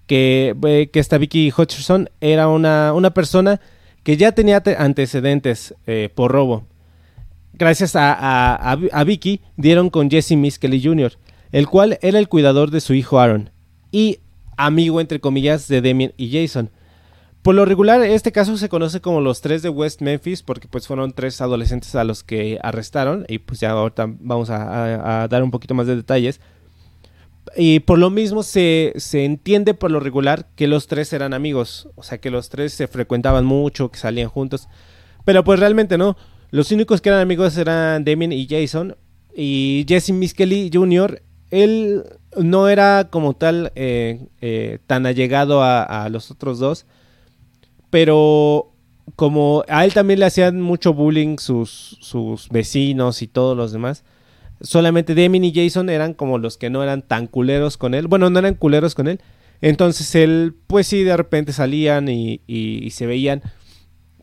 que, 0.07 0.89
esta 0.93 1.17
Vicky 1.17 1.51
Hodgson 1.55 2.09
era 2.19 2.47
una, 2.47 2.93
una, 2.93 3.13
persona 3.13 3.61
que 4.03 4.17
ya 4.17 4.33
tenía 4.33 4.61
antecedentes 4.77 5.73
eh, 5.87 6.09
por 6.13 6.31
robo. 6.31 6.65
Gracias 7.53 7.93
a, 7.95 9.03
Vicky 9.05 9.39
dieron 9.57 9.89
con 9.89 10.09
Jesse 10.09 10.31
Miskelly 10.31 10.83
Jr., 10.83 11.13
el 11.51 11.67
cual 11.67 11.99
era 12.01 12.19
el 12.19 12.27
cuidador 12.27 12.71
de 12.71 12.81
su 12.81 12.93
hijo 12.93 13.19
Aaron 13.19 13.51
y 13.91 14.19
amigo 14.57 14.99
entre 14.99 15.19
comillas 15.19 15.67
de 15.67 15.81
Damien 15.81 16.13
y 16.17 16.31
Jason. 16.31 16.69
Por 17.43 17.55
lo 17.55 17.65
regular, 17.65 18.01
este 18.03 18.31
caso 18.31 18.55
se 18.55 18.69
conoce 18.69 19.01
como 19.01 19.19
los 19.19 19.41
tres 19.41 19.61
de 19.61 19.67
West 19.67 20.01
Memphis 20.01 20.41
porque 20.41 20.69
pues 20.69 20.87
fueron 20.87 21.11
tres 21.11 21.41
adolescentes 21.41 21.93
a 21.93 22.05
los 22.05 22.23
que 22.23 22.57
arrestaron 22.63 23.25
y 23.27 23.39
pues 23.39 23.59
ya 23.59 23.71
ahorita 23.71 24.07
vamos 24.21 24.49
a, 24.49 25.27
dar 25.29 25.43
un 25.43 25.51
poquito 25.51 25.73
más 25.73 25.85
de 25.85 25.97
detalles. 25.97 26.39
Y 27.57 27.81
por 27.81 27.99
lo 27.99 28.09
mismo 28.09 28.43
se, 28.43 28.93
se, 28.95 29.25
entiende 29.25 29.73
por 29.73 29.91
lo 29.91 29.99
regular 29.99 30.47
que 30.55 30.67
los 30.67 30.87
tres 30.87 31.11
eran 31.11 31.33
amigos, 31.33 31.89
o 31.95 32.03
sea 32.03 32.17
que 32.17 32.31
los 32.31 32.47
tres 32.47 32.71
se 32.71 32.87
frecuentaban 32.87 33.43
mucho, 33.43 33.91
que 33.91 33.99
salían 33.99 34.29
juntos, 34.29 34.69
pero 35.25 35.43
pues 35.43 35.59
realmente 35.59 35.97
no. 35.97 36.15
Los 36.49 36.71
únicos 36.71 37.01
que 37.01 37.09
eran 37.09 37.19
amigos 37.19 37.57
eran 37.57 38.05
Damien 38.05 38.31
y 38.31 38.47
Jason 38.47 38.95
y 39.35 39.85
Jesse 39.85 40.11
Miskelly 40.11 40.71
Jr. 40.73 41.21
Él 41.51 42.05
no 42.37 42.69
era 42.69 43.09
como 43.09 43.33
tal 43.33 43.73
eh, 43.75 44.27
eh, 44.39 44.79
tan 44.87 45.05
allegado 45.05 45.61
a 45.61 46.07
los 46.09 46.31
otros 46.31 46.59
dos 46.59 46.85
pero 47.93 48.73
como 49.15 49.63
a 49.67 49.85
él 49.85 49.93
también 49.93 50.19
le 50.19 50.25
hacían 50.25 50.59
mucho 50.59 50.95
bullying 50.95 51.37
sus, 51.37 51.99
sus 52.01 52.49
vecinos 52.49 53.21
y 53.21 53.27
todos 53.27 53.55
los 53.55 53.71
demás, 53.71 54.03
solamente 54.61 55.13
Demi 55.13 55.37
y 55.47 55.53
Jason 55.53 55.91
eran 55.91 56.15
como 56.15 56.39
los 56.39 56.57
que 56.57 56.71
no 56.71 56.81
eran 56.81 57.03
tan 57.03 57.27
culeros 57.27 57.77
con 57.77 57.93
él. 57.93 58.07
Bueno, 58.07 58.31
no 58.31 58.39
eran 58.39 58.55
culeros 58.55 58.95
con 58.95 59.07
él. 59.07 59.21
Entonces 59.61 60.15
él, 60.15 60.55
pues 60.65 60.87
sí, 60.87 61.03
de 61.03 61.15
repente 61.15 61.53
salían 61.53 62.09
y, 62.09 62.89
se 62.89 63.05
veían. 63.05 63.43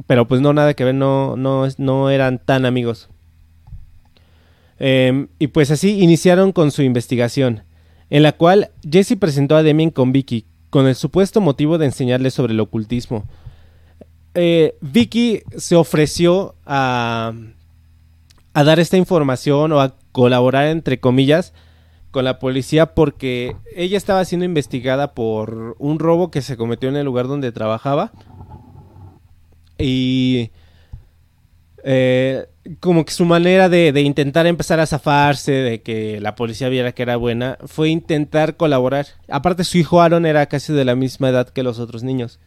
Pero 0.09 0.27
pues 0.27 0.41
no, 0.41 0.53
nada 0.53 0.75
que 0.75 0.83
ver, 0.83 0.97
no, 0.97 1.37
no, 1.37 1.69
no 1.79 2.11
eran 2.11 2.41
tan 2.45 2.67
amigos. 2.67 3.09
Em, 4.81 5.29
y 5.39 5.47
pues 5.47 5.71
así 5.71 6.01
iniciaron 6.01 6.51
con 6.51 6.73
su 6.73 6.83
investigación, 6.83 7.63
en 8.09 8.25
la 8.25 8.33
cual 8.33 8.73
Jesse 8.83 9.15
presentó 9.17 9.55
a 9.55 9.63
Demian 9.63 9.91
con 9.91 10.11
Vicky, 10.11 10.47
con 10.71 10.89
el 10.89 10.97
supuesto 10.97 11.41
motivo 11.41 11.79
de 11.79 11.87
enseñarle 11.87 12.33
sobre 12.33 12.53
el 12.53 12.59
ocultismo 12.59 13.27
eh, 14.35 14.77
Vicky 14.81 15.43
se 15.57 15.77
ofreció 15.77 16.55
a, 16.65 17.33
dar 18.55 18.79
esta 18.79 18.97
información 18.97 19.73
o 19.73 19.81
a 19.81 19.97
colaborar, 20.13 20.67
entre 20.67 21.01
comillas, 21.01 21.53
con 22.11 22.25
la 22.25 22.39
policía 22.39 22.95
porque 22.95 23.57
ella 23.75 23.97
estaba 23.97 24.25
siendo 24.25 24.45
investigada 24.45 25.15
por 25.15 25.77
un 25.79 25.99
robo 25.99 26.31
que 26.31 26.43
se 26.43 26.57
cometió 26.57 26.89
en 26.89 26.97
el 26.97 27.05
lugar 27.05 27.29
donde 27.29 27.53
trabajaba. 27.53 28.13
Y 29.79 30.51
eh, 31.83 32.47
como 32.81 33.05
que 33.05 33.13
su 33.13 33.25
manera 33.25 33.69
de, 33.69 33.93
de, 33.93 34.03
intentar 34.03 34.47
empezar 34.47 34.81
a 34.81 34.87
zafarse, 34.87 35.53
de 35.53 35.83
que 35.83 36.21
la 36.21 36.35
policía 36.35 36.69
viera 36.69 36.93
que 36.93 37.03
era 37.03 37.17
buena, 37.17 37.57
fue 37.65 37.89
intentar 37.89 38.57
colaborar. 38.57 39.07
Aparte 39.29 39.65
su 39.65 39.79
hijo 39.79 40.03
Aaron 40.03 40.27
era 40.27 40.47
casi 40.47 40.73
de 40.73 40.85
la 40.85 40.95
misma 40.95 41.31
edad 41.31 41.49
que 41.49 41.63
los 41.63 41.79
otros 41.79 42.03
niños. 42.03 42.39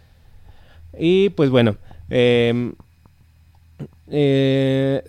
Y 0.98 1.30
pues 1.30 1.50
bueno, 1.50 1.78
em, 2.10 2.74
eh, 4.10 5.02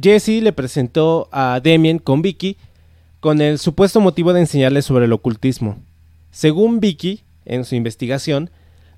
Jesse 0.00 0.42
le 0.42 0.52
presentó 0.52 1.28
a 1.32 1.60
Damien 1.62 1.98
con 1.98 2.22
Vicky 2.22 2.56
con 3.20 3.40
el 3.40 3.58
supuesto 3.58 4.00
motivo 4.00 4.32
de 4.32 4.40
enseñarle 4.40 4.82
sobre 4.82 5.06
el 5.06 5.12
ocultismo. 5.12 5.78
Según 6.30 6.80
Vicky, 6.80 7.22
en 7.44 7.64
su 7.64 7.74
investigación, 7.74 8.50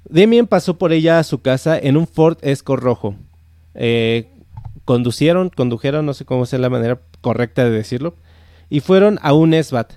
Damien 0.08 0.46
pasó 0.46 0.78
por 0.78 0.92
ella 0.92 1.18
a 1.18 1.24
su 1.24 1.40
casa 1.40 1.78
en 1.78 1.96
un 1.96 2.06
Ford 2.06 2.38
Escort 2.42 2.82
rojo. 2.82 3.14
Eh, 3.74 4.26
conducieron, 4.84 5.50
condujeron, 5.50 6.06
no 6.06 6.14
sé 6.14 6.24
cómo 6.24 6.44
es 6.44 6.52
la 6.52 6.70
manera 6.70 7.00
correcta 7.20 7.64
de 7.64 7.70
decirlo, 7.70 8.14
y 8.70 8.80
fueron 8.80 9.18
a 9.22 9.34
un 9.34 9.54
esbat, 9.54 9.92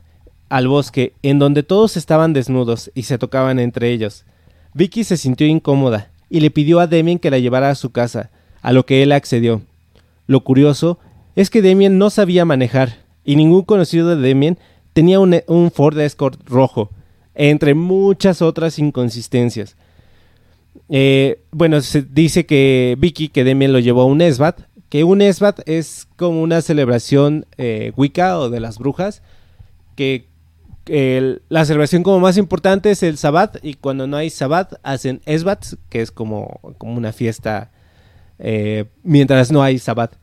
al 0.49 0.67
bosque, 0.67 1.13
en 1.23 1.39
donde 1.39 1.63
todos 1.63 1.95
estaban 1.95 2.33
desnudos 2.33 2.91
y 2.93 3.03
se 3.03 3.17
tocaban 3.17 3.57
entre 3.59 3.91
ellos. 3.91 4.25
Vicky 4.73 5.03
se 5.03 5.17
sintió 5.17 5.47
incómoda 5.47 6.09
y 6.29 6.39
le 6.39 6.49
pidió 6.49 6.79
a 6.79 6.87
Damien 6.87 7.19
que 7.19 7.31
la 7.31 7.39
llevara 7.39 7.69
a 7.69 7.75
su 7.75 7.91
casa, 7.91 8.29
a 8.61 8.71
lo 8.71 8.85
que 8.85 9.03
él 9.03 9.11
accedió. 9.11 9.61
Lo 10.27 10.43
curioso 10.43 10.97
es 11.35 11.49
que 11.49 11.61
Damien 11.61 11.97
no 11.97 12.09
sabía 12.09 12.45
manejar 12.45 12.99
y 13.25 13.35
ningún 13.35 13.63
conocido 13.63 14.15
de 14.15 14.29
Damien 14.29 14.57
tenía 14.93 15.19
un, 15.19 15.71
Ford 15.73 15.99
Escort 15.99 16.39
rojo, 16.47 16.89
entre 17.35 17.73
muchas 17.73 18.41
otras 18.41 18.79
inconsistencias. 18.79 19.75
Eh, 20.89 21.41
bueno, 21.51 21.81
se 21.81 22.01
dice 22.01 22.45
que 22.45 22.95
Vicky, 22.97 23.29
que 23.29 23.43
Damien 23.43 23.73
lo 23.73 23.79
llevó 23.79 24.01
a 24.01 24.05
un 24.05 24.21
esbat, 24.21 24.61
que 24.89 25.03
un 25.03 25.21
esbat 25.21 25.59
es 25.67 26.07
como 26.17 26.41
una 26.41 26.61
celebración 26.61 27.45
eh, 27.57 27.91
wicca 27.95 28.39
o 28.39 28.49
de 28.49 28.59
las 28.59 28.77
brujas, 28.77 29.21
que 29.95 30.30
la 30.85 31.65
celebración 31.65 32.03
como 32.03 32.19
más 32.19 32.37
importante 32.37 32.91
es 32.91 33.03
el 33.03 33.17
Sabbat 33.17 33.57
y 33.63 33.75
cuando 33.75 34.07
no 34.07 34.17
hay 34.17 34.29
Sabbat 34.29 34.73
hacen 34.83 35.21
Esbat, 35.25 35.65
que 35.89 36.01
es 36.01 36.11
como, 36.11 36.59
como 36.77 36.95
una 36.95 37.13
fiesta 37.13 37.71
eh, 38.39 38.85
mientras 39.03 39.51
no 39.51 39.61
hay 39.61 39.77
Sabbat. 39.79 40.13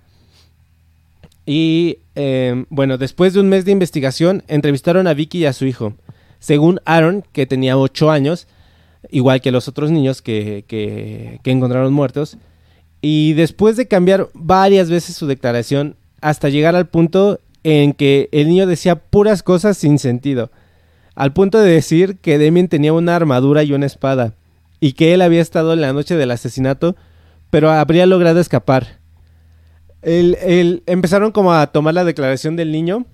Y 1.47 2.01
eh, 2.15 2.65
bueno, 2.69 2.99
después 2.99 3.33
de 3.33 3.41
un 3.41 3.49
mes 3.49 3.65
de 3.65 3.73
investigación, 3.73 4.43
entrevistaron 4.49 5.07
a 5.07 5.15
Vicky 5.15 5.39
y 5.39 5.47
a 5.47 5.53
su 5.53 5.65
hijo. 5.65 5.95
Según 6.41 6.81
Aaron, 6.85 7.25
que 7.33 7.47
tenía 7.47 7.79
8 7.79 8.11
años, 8.11 8.47
igual 9.11 9.41
que 9.41 9.53
los 9.53 9.69
otros 9.69 9.91
niños 9.91 10.21
que, 10.21 10.65
que, 10.67 11.41
que 11.43 11.51
encontraron 11.51 11.93
muertos, 11.93 12.37
y 13.01 13.33
después 13.35 13.77
de 13.77 13.89
cambiar 13.89 14.29
varias 14.35 14.91
veces 14.91 15.17
su 15.17 15.27
declaración 15.27 15.97
hasta 16.21 16.49
llegar 16.49 16.75
al 16.75 16.89
punto 16.89 17.41
en 17.65 17.93
que 17.93 18.29
el 18.33 18.49
niño 18.49 18.67
decía 18.67 18.97
puras 18.97 19.43
cosas 19.43 19.77
sin 19.77 19.99
sentido, 19.99 20.51
al 21.15 21.33
punto 21.33 21.59
de 21.59 21.73
decir 21.73 22.19
que 22.19 22.39
Damien 22.39 22.69
tenía 22.69 22.93
una 22.93 23.17
armadura 23.17 23.63
y 23.63 23.73
una 23.73 23.87
espada, 23.87 24.35
y 24.81 24.93
que 24.93 25.15
él 25.15 25.23
había 25.23 25.41
estado 25.41 25.73
en 25.73 25.81
la 25.81 25.93
noche 25.93 26.17
del 26.17 26.31
asesinato, 26.31 26.97
pero 27.51 27.71
habría 27.71 28.07
logrado 28.07 28.41
escapar. 28.41 28.99
El, 30.03 30.83
empezaron 30.87 31.33
como 31.33 31.53
a 31.53 31.67
tomar 31.69 31.95
la 31.95 32.05
declaración 32.05 32.55
del 32.57 32.71
niño, 32.71 33.05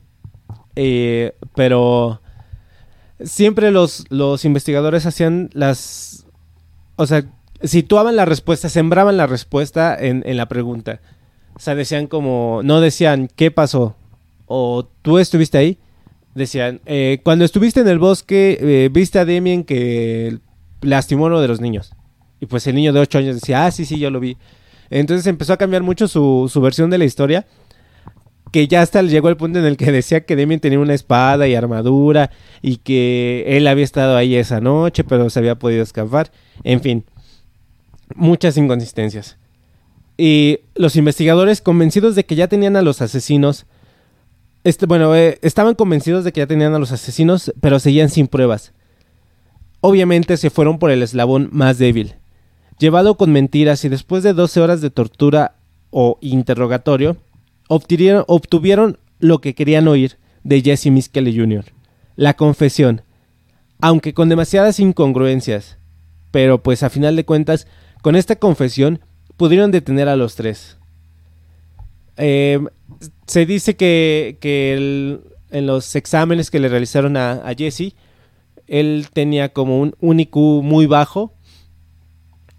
eh, 0.76 1.34
pero 1.54 2.20
siempre 3.22 3.70
los, 3.70 4.04
los 4.10 4.44
investigadores 4.44 5.06
hacían 5.06 5.50
las... 5.52 6.26
O 6.96 7.06
sea, 7.06 7.24
situaban 7.62 8.16
la 8.16 8.24
respuesta, 8.24 8.68
sembraban 8.68 9.16
la 9.16 9.26
respuesta 9.26 9.96
en, 9.98 10.22
en 10.26 10.36
la 10.36 10.46
pregunta. 10.46 11.00
O 11.56 11.60
sea, 11.60 11.74
decían 11.74 12.06
como, 12.06 12.60
no 12.64 12.80
decían, 12.80 13.28
¿qué 13.34 13.50
pasó? 13.50 13.96
O 14.46 14.88
tú 15.02 15.18
estuviste 15.18 15.58
ahí, 15.58 15.78
decían, 16.34 16.80
eh, 16.86 17.20
cuando 17.22 17.44
estuviste 17.44 17.80
en 17.80 17.88
el 17.88 17.98
bosque, 17.98 18.58
eh, 18.60 18.88
viste 18.92 19.18
a 19.18 19.24
Damien 19.24 19.64
que 19.64 20.38
lastimó 20.82 21.24
a 21.24 21.28
uno 21.28 21.40
de 21.40 21.48
los 21.48 21.60
niños. 21.60 21.92
Y 22.40 22.46
pues 22.46 22.66
el 22.66 22.74
niño 22.74 22.92
de 22.92 23.00
8 23.00 23.18
años 23.18 23.34
decía, 23.36 23.66
ah, 23.66 23.70
sí, 23.70 23.84
sí, 23.84 23.98
yo 23.98 24.10
lo 24.10 24.20
vi. 24.20 24.36
Entonces 24.90 25.26
empezó 25.26 25.52
a 25.52 25.56
cambiar 25.56 25.82
mucho 25.82 26.08
su, 26.08 26.50
versión 26.62 26.90
de 26.90 26.98
la 26.98 27.04
historia. 27.04 27.46
que 28.52 28.68
ya 28.68 28.82
hasta 28.82 29.02
llegó 29.02 29.28
el 29.28 29.36
punto 29.36 29.58
en 29.58 29.64
el 29.64 29.76
que 29.76 29.90
decía 29.90 30.24
que 30.24 30.36
Damien 30.36 30.60
tenía 30.60 30.78
una 30.78 30.94
espada 30.94 31.48
y 31.48 31.56
armadura 31.56 32.30
y 32.62 32.76
que 32.76 33.44
él 33.48 33.66
había 33.66 33.82
estado 33.82 34.16
ahí 34.16 34.36
esa 34.36 34.60
noche, 34.60 35.02
pero 35.02 35.28
se 35.30 35.40
había 35.40 35.56
podido 35.56 35.82
escapar. 35.82 36.30
En 36.62 36.80
fin, 36.80 37.04
muchas 38.14 38.56
inconsistencias. 38.56 39.38
Y 40.16 40.60
los 40.76 40.94
investigadores, 40.94 41.60
convencidos 41.60 42.14
de 42.14 42.24
que 42.24 42.36
ya 42.36 42.46
tenían 42.46 42.76
a 42.76 42.82
los 42.82 43.02
asesinos, 43.02 43.66
este, 44.64 44.86
bueno, 44.86 45.14
eh, 45.14 45.38
estaban 45.42 45.74
convencidos 45.74 46.24
de 46.24 46.32
que 46.32 46.40
ya 46.40 46.46
tenían 46.46 46.74
a 46.74 46.78
los 46.78 46.90
asesinos, 46.90 47.52
pero 47.60 47.78
seguían 47.78 48.08
sin 48.08 48.26
pruebas. 48.26 48.72
Obviamente 49.80 50.38
se 50.38 50.48
fueron 50.48 50.78
por 50.78 50.90
el 50.90 51.02
eslabón 51.02 51.50
más 51.52 51.76
débil. 51.76 52.14
Llevado 52.78 53.16
con 53.16 53.30
mentiras 53.30 53.84
y 53.84 53.90
después 53.90 54.22
de 54.22 54.32
12 54.32 54.60
horas 54.62 54.80
de 54.80 54.88
tortura 54.88 55.56
o 55.90 56.18
interrogatorio, 56.22 57.18
obtuvieron, 57.68 58.98
lo 59.18 59.40
que 59.40 59.54
querían 59.54 59.86
oír 59.86 60.18
de 60.42 60.62
Jesse 60.62 60.86
Miskele 60.86 61.34
Jr., 61.34 61.66
la 62.16 62.34
confesión, 62.34 63.02
aunque 63.80 64.14
con 64.14 64.28
demasiadas 64.30 64.80
incongruencias. 64.80 65.76
Pero 66.30 66.62
pues 66.62 66.82
a 66.82 66.90
final 66.90 67.16
de 67.16 67.24
cuentas, 67.24 67.66
con 68.02 68.16
esta 68.16 68.36
confesión 68.36 69.00
pudieron 69.36 69.70
detener 69.70 70.08
a 70.08 70.16
los 70.16 70.34
tres. 70.34 70.78
Eh, 72.16 72.60
se 73.26 73.46
dice 73.46 73.76
que, 73.76 74.38
en 75.50 75.66
los 75.66 75.94
exámenes 75.96 76.50
que 76.50 76.60
le 76.60 76.68
realizaron 76.68 77.16
a, 77.16 77.52
Jesse, 77.56 77.94
él 78.66 79.08
tenía 79.12 79.50
como 79.50 79.80
un, 79.80 79.94
único 80.00 80.62
muy 80.62 80.86
bajo 80.86 81.34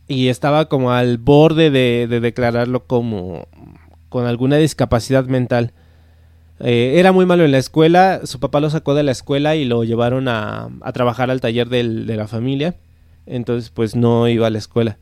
y 0.08 0.28
estaba 0.28 0.70
como 0.70 0.92
al 0.92 1.18
borde 1.18 1.72
de, 1.72 2.08
declararlo 2.08 2.86
como 2.86 3.48
con 4.10 4.26
alguna 4.26 4.58
discapacidad 4.58 5.26
mental. 5.26 5.74
Eh, 6.60 6.96
era 6.98 7.12
muy 7.12 7.26
malo 7.26 7.44
en 7.44 7.52
la 7.52 7.58
escuela, 7.58 8.22
su 8.24 8.40
papá 8.40 8.62
lo 8.62 8.70
sacó 8.70 8.96
de 8.96 9.04
la 9.04 9.12
escuela 9.12 9.56
y 9.56 9.66
lo 9.66 9.84
llevaron 9.84 10.28
a, 10.28 10.70
trabajar 10.94 11.30
al 11.30 11.42
taller 11.42 11.68
de 11.70 12.16
la 12.16 12.28
familia, 12.28 12.76
entonces 13.26 13.72
pues 13.72 13.96
no 13.96 14.28
iba 14.30 14.48
a 14.48 14.52
la 14.52 14.60
escuela. 14.60 14.98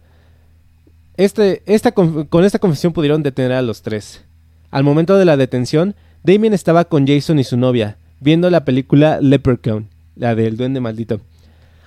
Este, 1.16 1.62
esta, 1.68 1.92
con 1.92 2.44
esta 2.44 2.58
confesión 2.58 2.92
pudieron 2.92 3.22
detener 3.22 3.52
a 3.52 3.62
los 3.62 3.84
tres. 3.84 4.26
Al 4.74 4.84
momento 4.84 5.20
de 5.20 5.26
la 5.26 5.38
detención, 5.38 5.94
Damien 6.24 6.52
estaba 6.52 6.86
con 6.86 7.06
Jason 7.06 7.38
y 7.38 7.44
su 7.44 7.58
novia, 7.58 8.00
viendo 8.20 8.50
la 8.50 8.66
película 8.66 9.22
Leprechaun, 9.22 9.88
la 10.16 10.34
del 10.34 10.58
duende 10.58 10.80
maldito. 10.80 11.22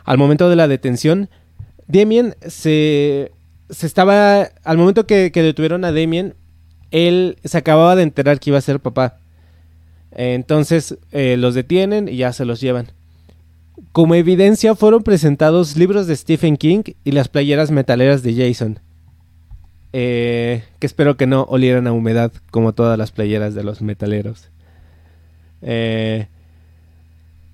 Al 0.05 0.19
momento 0.19 0.49
de 0.49 0.55
la 0.55 0.69
detención, 0.69 1.29
Damien 1.89 2.37
se, 2.47 3.33
se 3.71 3.87
estaba... 3.89 4.51
Al 4.63 4.79
momento 4.79 5.05
que, 5.05 5.33
detuvieron 5.35 5.85
a 5.85 5.91
Damien, 5.91 6.35
él 6.93 7.39
se 7.43 7.59
acababa 7.59 7.97
de 7.97 8.05
enterar 8.05 8.39
que 8.39 8.51
iba 8.51 8.59
a 8.59 8.63
ser 8.63 8.79
papá. 8.79 9.19
Entonces 10.13 10.97
eh, 11.11 11.37
los 11.37 11.57
detienen 11.57 12.07
y 12.07 12.19
ya 12.19 12.33
se 12.33 12.45
los 12.45 12.61
llevan. 12.61 12.93
Como 13.91 14.15
evidencia 14.15 14.77
fueron 14.77 15.03
presentados 15.03 15.77
libros 15.77 16.07
de 16.07 16.15
Stephen 16.15 16.57
King 16.57 16.85
y 17.03 17.11
las 17.11 17.27
playeras 17.27 17.73
metaleras 17.73 18.23
de 18.23 18.37
Jason. 18.37 18.79
Eh, 19.99 20.63
que 20.79 20.87
espero 20.87 21.17
que 21.17 21.27
no 21.27 21.45
olieran 21.45 21.87
a 21.87 21.93
humedad 21.93 22.31
como 22.51 22.75
todas 22.75 22.99
las 22.99 23.13
playeras 23.13 23.55
de 23.55 23.65
los 23.65 23.81
metaleros. 23.81 24.51
Eh, 25.63 26.27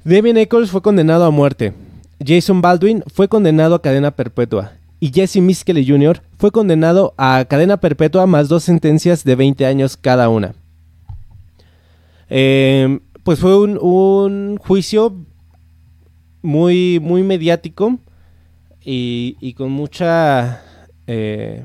Damien 0.02 0.36
Eccles 0.36 0.72
fue 0.72 0.82
condenado 0.82 1.24
a 1.24 1.30
muerte. 1.30 1.72
Jason 2.18 2.60
Baldwin 2.60 3.04
fue 3.06 3.28
condenado 3.28 3.76
a 3.76 3.80
cadena 3.80 4.10
perpetua. 4.10 4.72
Y 4.98 5.12
Jesse 5.12 5.36
Miskele 5.36 5.86
Jr. 5.86 6.20
fue 6.36 6.50
condenado 6.50 7.14
a 7.16 7.44
cadena 7.48 7.76
perpetua 7.76 8.26
más 8.26 8.48
dos 8.48 8.64
sentencias 8.64 9.22
de 9.22 9.36
20 9.36 9.64
años 9.64 9.96
cada 9.96 10.28
una. 10.28 10.52
Eh, 12.28 12.98
pues 13.22 13.38
fue 13.38 13.56
un, 13.56 14.56
juicio 14.56 15.14
muy, 16.42 16.98
muy 16.98 17.22
mediático 17.22 18.00
y, 18.84 19.54
con 19.56 19.70
mucha... 19.70 20.60
Eh, 21.06 21.62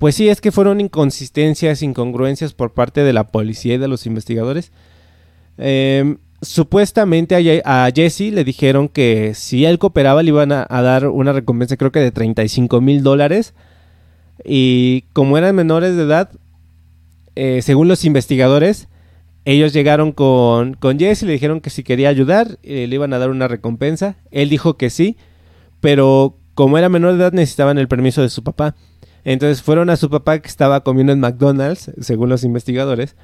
pues 0.00 0.14
sí, 0.14 0.30
es 0.30 0.40
que 0.40 0.50
fueron 0.50 0.80
inconsistencias, 0.80 1.82
incongruencias 1.82 2.54
por 2.54 2.72
parte 2.72 3.04
de 3.04 3.12
la 3.12 3.24
policía 3.24 3.74
y 3.74 3.78
de 3.78 3.86
los 3.86 4.06
investigadores. 4.06 4.72
Em, 5.58 6.16
supuestamente 6.40 7.62
a, 7.66 7.90
Jesse 7.94 8.32
le 8.32 8.42
dijeron 8.42 8.88
que 8.88 9.34
si 9.34 9.66
él 9.66 9.78
cooperaba 9.78 10.22
le 10.22 10.30
iban 10.30 10.52
a, 10.52 10.64
dar 10.70 11.08
una 11.08 11.34
recompensa 11.34 11.76
creo 11.76 11.92
que 11.92 12.00
de 12.00 12.12
35 12.12 12.80
mil 12.80 13.02
dólares. 13.02 13.52
Y 14.42 15.02
como 15.12 15.36
eran 15.36 15.54
menores 15.54 15.94
de 15.94 16.04
edad, 16.04 16.30
eh, 17.36 17.60
según 17.60 17.86
los 17.86 18.06
investigadores, 18.06 18.88
ellos 19.44 19.74
llegaron 19.74 20.12
con, 20.12 20.72
con 20.72 20.98
Jesse 20.98 21.24
y 21.24 21.26
le 21.26 21.32
dijeron 21.32 21.60
que 21.60 21.68
si 21.68 21.82
quería 21.82 22.08
ayudar 22.08 22.58
eh, 22.62 22.86
le 22.86 22.94
iban 22.94 23.12
a 23.12 23.18
dar 23.18 23.28
una 23.28 23.48
recompensa. 23.48 24.16
Él 24.30 24.48
dijo 24.48 24.78
que 24.78 24.88
sí, 24.88 25.18
pero 25.80 26.38
como 26.54 26.78
era 26.78 26.88
menor 26.88 27.18
de 27.18 27.24
edad 27.24 27.32
necesitaban 27.34 27.76
el 27.76 27.86
permiso 27.86 28.22
de 28.22 28.30
su 28.30 28.42
papá. 28.42 28.76
Entonces 29.24 29.62
fueron 29.62 29.90
a 29.90 29.96
su 29.96 30.08
papá 30.10 30.38
que 30.38 30.48
estaba 30.48 30.80
comiendo 30.82 31.12
en 31.12 31.20
McDonald's, 31.20 31.90
según 32.00 32.28
los 32.28 32.44
investigadores, 32.44 33.16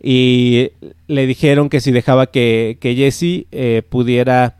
y 0.00 0.70
le 1.06 1.26
dijeron 1.26 1.68
que 1.68 1.80
si 1.80 1.92
dejaba 1.92 2.26
que, 2.26 2.78
Jesse 2.80 3.46
eh, 3.52 3.82
pudiera 3.88 4.56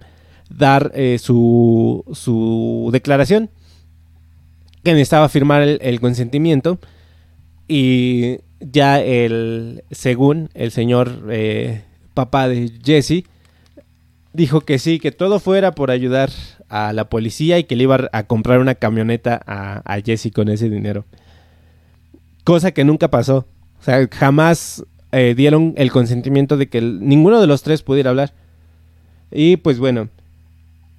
dar 0.50 0.92
eh, 0.94 1.18
su, 1.18 2.04
su, 2.12 2.90
declaración, 2.92 3.50
que 4.82 4.92
necesitaba 4.92 5.28
firmar 5.28 5.62
el, 5.62 6.00
consentimiento, 6.00 6.78
y 7.68 8.38
ya 8.60 9.00
el, 9.00 9.84
según 9.90 10.50
el 10.54 10.72
señor 10.72 11.22
eh, 11.30 11.82
papá 12.14 12.48
de 12.48 12.70
Jesse, 12.84 13.24
dijo 14.32 14.62
que 14.62 14.78
sí, 14.78 14.98
que 14.98 15.12
todo 15.12 15.40
fuera 15.40 15.72
por 15.72 15.90
ayudar 15.90 16.30
a 16.68 16.92
la 16.92 17.08
policía 17.08 17.58
y 17.58 17.64
que 17.64 17.76
le 17.76 17.84
iba 17.84 18.08
a 18.12 18.22
comprar 18.24 18.60
una 18.60 18.74
camioneta 18.74 19.40
a, 19.46 20.00
Jesse 20.04 20.32
con 20.32 20.48
ese 20.48 20.70
dinero. 20.70 21.04
Cosa 22.44 22.72
que 22.72 22.84
nunca 22.84 23.08
pasó. 23.08 23.46
O 23.80 23.84
sea, 23.84 24.08
jamás 24.10 24.84
eh, 25.12 25.34
dieron 25.36 25.74
el 25.76 25.92
consentimiento 25.92 26.56
de 26.56 26.68
que 26.68 26.80
ninguno 26.80 27.40
de 27.40 27.46
los 27.46 27.62
tres 27.62 27.82
pudiera 27.82 28.10
hablar. 28.10 28.32
Y 29.30 29.56
pues 29.56 29.78
bueno, 29.78 30.08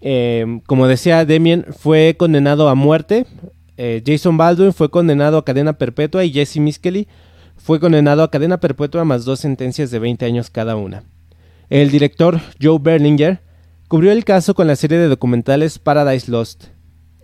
em, 0.01 0.59
como 0.61 0.87
decía 0.87 1.25
Damien, 1.25 1.65
fue 1.77 2.15
condenado 2.17 2.69
a 2.69 2.75
muerte. 2.75 3.25
Eh, 3.77 4.03
Jason 4.05 4.37
Baldwin 4.37 4.73
fue 4.73 4.89
condenado 4.89 5.37
a 5.37 5.45
cadena 5.45 5.73
perpetua 5.73 6.23
y 6.23 6.31
Jesse 6.31 6.57
Miskely 6.57 7.07
fue 7.57 7.79
condenado 7.79 8.23
a 8.23 8.29
cadena 8.29 8.59
perpetua 8.59 9.05
más 9.05 9.25
dos 9.25 9.39
sentencias 9.39 9.89
de 9.89 9.99
20 9.99 10.25
años 10.25 10.49
cada 10.49 10.75
una. 10.75 11.03
El 11.69 11.91
director 11.91 12.39
Joe 12.61 12.79
Berlinger 12.79 13.41
cubrió 13.87 14.11
el 14.11 14.25
caso 14.25 14.53
con 14.53 14.67
la 14.67 14.75
serie 14.75 14.97
de 14.97 15.07
documentales 15.07 15.79
Paradise 15.79 16.29
Lost. 16.29 16.65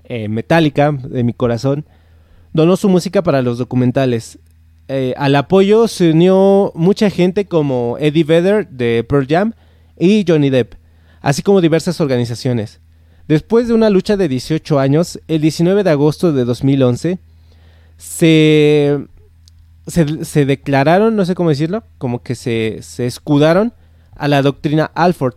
Eh, 0.03 0.27
Metallica, 0.27 0.91
de 0.91 1.23
mi 1.23 1.33
corazón, 1.33 1.85
donó 2.51 2.77
su 2.77 2.89
música 2.89 3.21
para 3.21 3.41
los 3.41 3.57
documentales. 3.57 4.39
Eh, 4.87 5.13
al 5.17 5.35
apoyo 5.35 5.87
se 5.87 6.11
unió 6.11 6.71
mucha 6.73 7.11
gente 7.11 7.45
como 7.45 7.97
Eddie 7.99 8.23
Vedder 8.23 8.67
de 8.69 9.05
Pearl 9.07 9.27
Jam 9.27 9.53
y 9.99 10.25
Johnny 10.27 10.49
Depp, 10.49 10.73
así 11.21 11.43
como 11.43 11.61
diversas 11.61 12.01
organizaciones. 12.01 12.79
Después 13.27 13.67
de 13.67 13.75
una 13.75 13.91
lucha 13.91 14.17
de 14.17 14.27
18 14.27 14.79
años, 14.79 15.19
el 15.27 15.41
19 15.41 15.83
de 15.83 15.91
agosto 15.91 16.33
de 16.33 16.45
2011, 16.45 17.19
se, 17.97 19.05
se, 19.85 20.45
declararon, 20.45 21.15
no 21.15 21.25
sé 21.25 21.35
cómo 21.35 21.49
decirlo, 21.49 21.83
como 21.99 22.23
que 22.23 22.33
se, 22.33 22.79
se 22.81 23.05
escudaron 23.05 23.73
a 24.19 24.27
la 24.27 24.41
doctrina 24.41 24.91
Alford, 24.93 25.35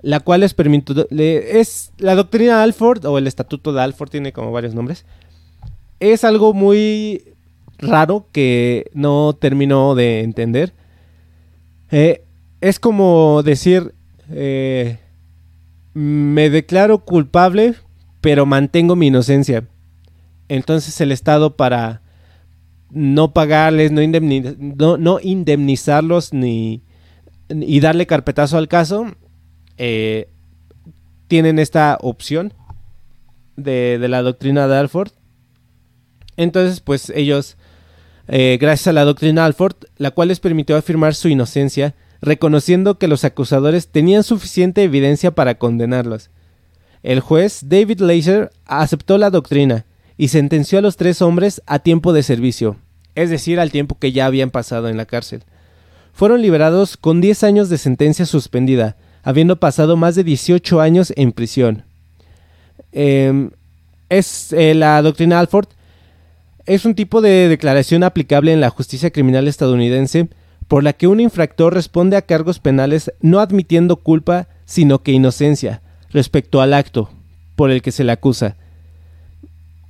la 0.00 0.20
cual 0.20 0.40
les 0.40 0.54
permitió, 0.54 1.06
es 1.10 1.92
la 1.98 2.14
doctrina 2.14 2.62
Alford 2.62 3.04
o 3.04 3.18
el 3.18 3.26
estatuto 3.26 3.72
de 3.72 3.82
Alford 3.82 4.10
tiene 4.10 4.32
como 4.32 4.50
varios 4.50 4.74
nombres. 4.74 5.04
Es 6.00 6.24
algo 6.24 6.54
muy 6.54 7.34
raro 7.78 8.26
que 8.32 8.90
no 8.94 9.36
terminó 9.38 9.94
de 9.94 10.22
entender. 10.22 10.72
Eh, 11.90 12.24
es 12.60 12.80
como 12.80 13.42
decir, 13.42 13.94
eh, 14.30 14.98
me 15.92 16.48
declaro 16.48 17.04
culpable, 17.04 17.74
pero 18.20 18.46
mantengo 18.46 18.96
mi 18.96 19.08
inocencia. 19.08 19.66
Entonces 20.48 20.98
el 21.02 21.12
Estado 21.12 21.56
para 21.56 22.00
no 22.90 23.34
pagarles, 23.34 23.92
no 23.92 25.20
indemnizarlos 25.20 26.32
ni 26.32 26.82
y 27.48 27.80
darle 27.80 28.06
carpetazo 28.06 28.58
al 28.58 28.68
caso, 28.68 29.06
eh, 29.76 30.28
tienen 31.28 31.58
esta 31.58 31.98
opción 32.00 32.52
de, 33.56 33.98
la 34.08 34.22
doctrina 34.22 34.68
de 34.68 34.76
Alford. 34.76 35.12
Entonces, 36.36 36.80
pues 36.80 37.10
ellos, 37.10 37.56
eh, 38.28 38.58
gracias 38.60 38.88
a 38.88 38.92
la 38.92 39.04
doctrina 39.04 39.44
Alford, 39.44 39.76
la 39.96 40.10
cual 40.10 40.28
les 40.28 40.40
permitió 40.40 40.76
afirmar 40.76 41.14
su 41.14 41.28
inocencia, 41.28 41.94
reconociendo 42.20 42.98
que 42.98 43.08
los 43.08 43.24
acusadores 43.24 43.88
tenían 43.88 44.24
suficiente 44.24 44.82
evidencia 44.82 45.32
para 45.32 45.56
condenarlos. 45.56 46.30
El 47.02 47.20
juez 47.20 47.62
David 47.66 48.00
Laser 48.00 48.50
aceptó 48.66 49.18
la 49.18 49.30
doctrina 49.30 49.86
y 50.16 50.28
sentenció 50.28 50.80
a 50.80 50.82
los 50.82 50.96
tres 50.96 51.22
hombres 51.22 51.62
a 51.66 51.78
tiempo 51.78 52.12
de 52.12 52.24
servicio, 52.24 52.76
es 53.14 53.30
decir, 53.30 53.60
al 53.60 53.70
tiempo 53.70 53.98
que 53.98 54.10
ya 54.12 54.26
habían 54.26 54.50
pasado 54.50 54.88
en 54.88 54.96
la 54.96 55.06
cárcel. 55.06 55.44
Fueron 56.18 56.42
liberados 56.42 56.96
con 56.96 57.20
10 57.20 57.44
años 57.44 57.68
de 57.68 57.78
sentencia 57.78 58.26
suspendida, 58.26 58.96
habiendo 59.22 59.60
pasado 59.60 59.96
más 59.96 60.16
de 60.16 60.24
18 60.24 60.80
años 60.80 61.12
en 61.14 61.30
prisión. 61.30 61.84
Em, 62.90 63.52
es 64.08 64.52
eh, 64.52 64.74
la 64.74 65.00
doctrina 65.00 65.38
Alford 65.38 65.68
es 66.66 66.84
un 66.84 66.96
tipo 66.96 67.20
de 67.20 67.46
declaración 67.46 68.02
aplicable 68.02 68.52
en 68.52 68.60
la 68.60 68.68
justicia 68.68 69.10
criminal 69.10 69.46
estadounidense 69.46 70.28
por 70.66 70.82
la 70.82 70.92
que 70.92 71.06
un 71.06 71.20
infractor 71.20 71.72
responde 71.72 72.16
a 72.16 72.22
cargos 72.22 72.58
penales 72.58 73.12
no 73.20 73.38
admitiendo 73.38 73.94
culpa, 73.94 74.48
sino 74.64 75.04
que 75.04 75.12
inocencia, 75.12 75.82
respecto 76.10 76.60
al 76.60 76.74
acto 76.74 77.10
por 77.54 77.70
el 77.70 77.80
que 77.80 77.92
se 77.92 78.02
le 78.02 78.10
acusa. 78.10 78.56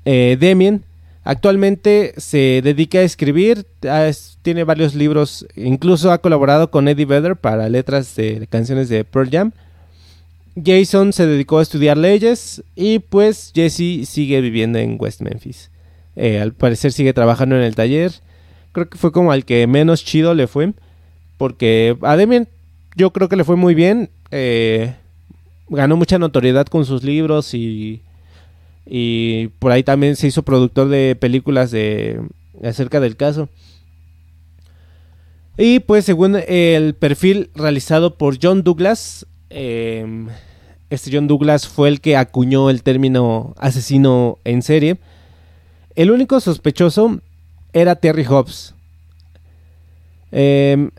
Eh, 0.05 0.79
actualmente 1.25 2.13
se 2.19 2.61
dedica 2.63 2.99
a 2.99 3.03
escribir, 3.03 3.65
tiene 4.43 4.65
varios 4.65 4.95
libros, 4.95 5.47
incluso 5.57 6.13
ha 6.13 6.19
colaborado 6.19 6.71
con 6.71 6.89
Eddie 6.89 7.07
Vedder 7.07 7.37
para 7.37 7.69
letras 7.69 8.15
de 8.17 8.47
canciones 8.49 8.89
de 8.89 9.05
Pearl 9.05 9.31
Jam. 9.31 9.53
Jason 10.65 11.13
se 11.13 11.27
dedicó 11.27 11.59
a 11.59 11.63
estudiar 11.63 11.97
leyes 11.97 12.63
y 12.75 12.99
pues 12.99 13.53
Jesse 13.55 14.09
sigue 14.09 14.41
viviendo 14.41 14.79
en 14.79 14.97
West 14.99 15.21
Memphis. 15.21 15.71
Eh, 16.17 16.41
al 16.41 16.53
parecer 16.53 16.93
sigue 16.93 17.13
trabajando 17.13 17.57
en 17.57 17.63
el 17.63 17.75
taller. 17.75 18.13
Creo 18.73 18.89
que 18.89 18.99
fue 18.99 19.13
como 19.13 19.33
al 19.33 19.45
que 19.45 19.67
menos 19.67 20.05
chido 20.05 20.35
le 20.35 20.47
fue. 20.47 20.73
Porque 21.37 21.97
a 22.03 22.17
Demian 22.17 22.49
yo 22.97 23.13
creo 23.13 23.29
que 23.29 23.37
le 23.37 23.45
fue 23.45 23.57
muy 23.57 23.75
bien. 23.75 24.11
Eh, 24.31 24.95
ganó 25.69 25.97
mucha 25.97 26.19
notoriedad 26.19 26.67
con 26.67 26.85
sus 26.85 27.05
libros 27.05 27.55
y, 27.55 28.03
y 28.85 29.49
por 29.61 29.71
ahí 29.71 29.85
también 29.85 30.17
se 30.17 30.27
hizo 30.27 30.43
productor 30.43 30.89
de 30.89 31.17
películas 31.19 31.71
de 31.71 32.21
acerca 32.65 32.99
del 33.01 33.17
caso. 33.17 33.49
Y 35.61 35.81
pues 35.81 36.05
según 36.05 36.37
el 36.47 36.95
perfil 36.95 37.51
realizado 37.53 38.15
por 38.17 38.39
John 38.41 38.63
Douglas, 38.63 39.27
em, 39.51 40.29
este 40.89 41.11
John 41.13 41.27
Douglas 41.27 41.67
fue 41.67 41.89
el 41.89 42.01
que 42.01 42.17
acuñó 42.17 42.71
el 42.71 42.85
término 42.85 43.55
asesino 43.59 44.39
en 44.45 44.63
serie. 44.63 44.99
El 45.97 46.13
único 46.13 46.39
sospechoso 46.39 47.21
era 47.73 47.97
Terry 47.97 48.25
Hobbs. 48.25 48.77
Em, 50.31 50.93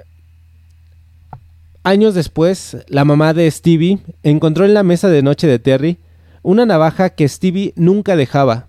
años 1.83 2.13
después, 2.13 2.83
la 2.89 3.05
mamá 3.05 3.33
de 3.33 3.49
Stevie 3.49 3.99
encontró 4.23 4.65
en 4.65 4.73
la 4.73 4.83
mesa 4.83 5.07
de 5.07 5.23
noche 5.23 5.47
de 5.47 5.59
Terry 5.59 5.99
una 6.43 6.65
navaja 6.65 7.11
que 7.11 7.29
Stevie 7.29 7.71
nunca 7.77 8.17
dejaba. 8.17 8.67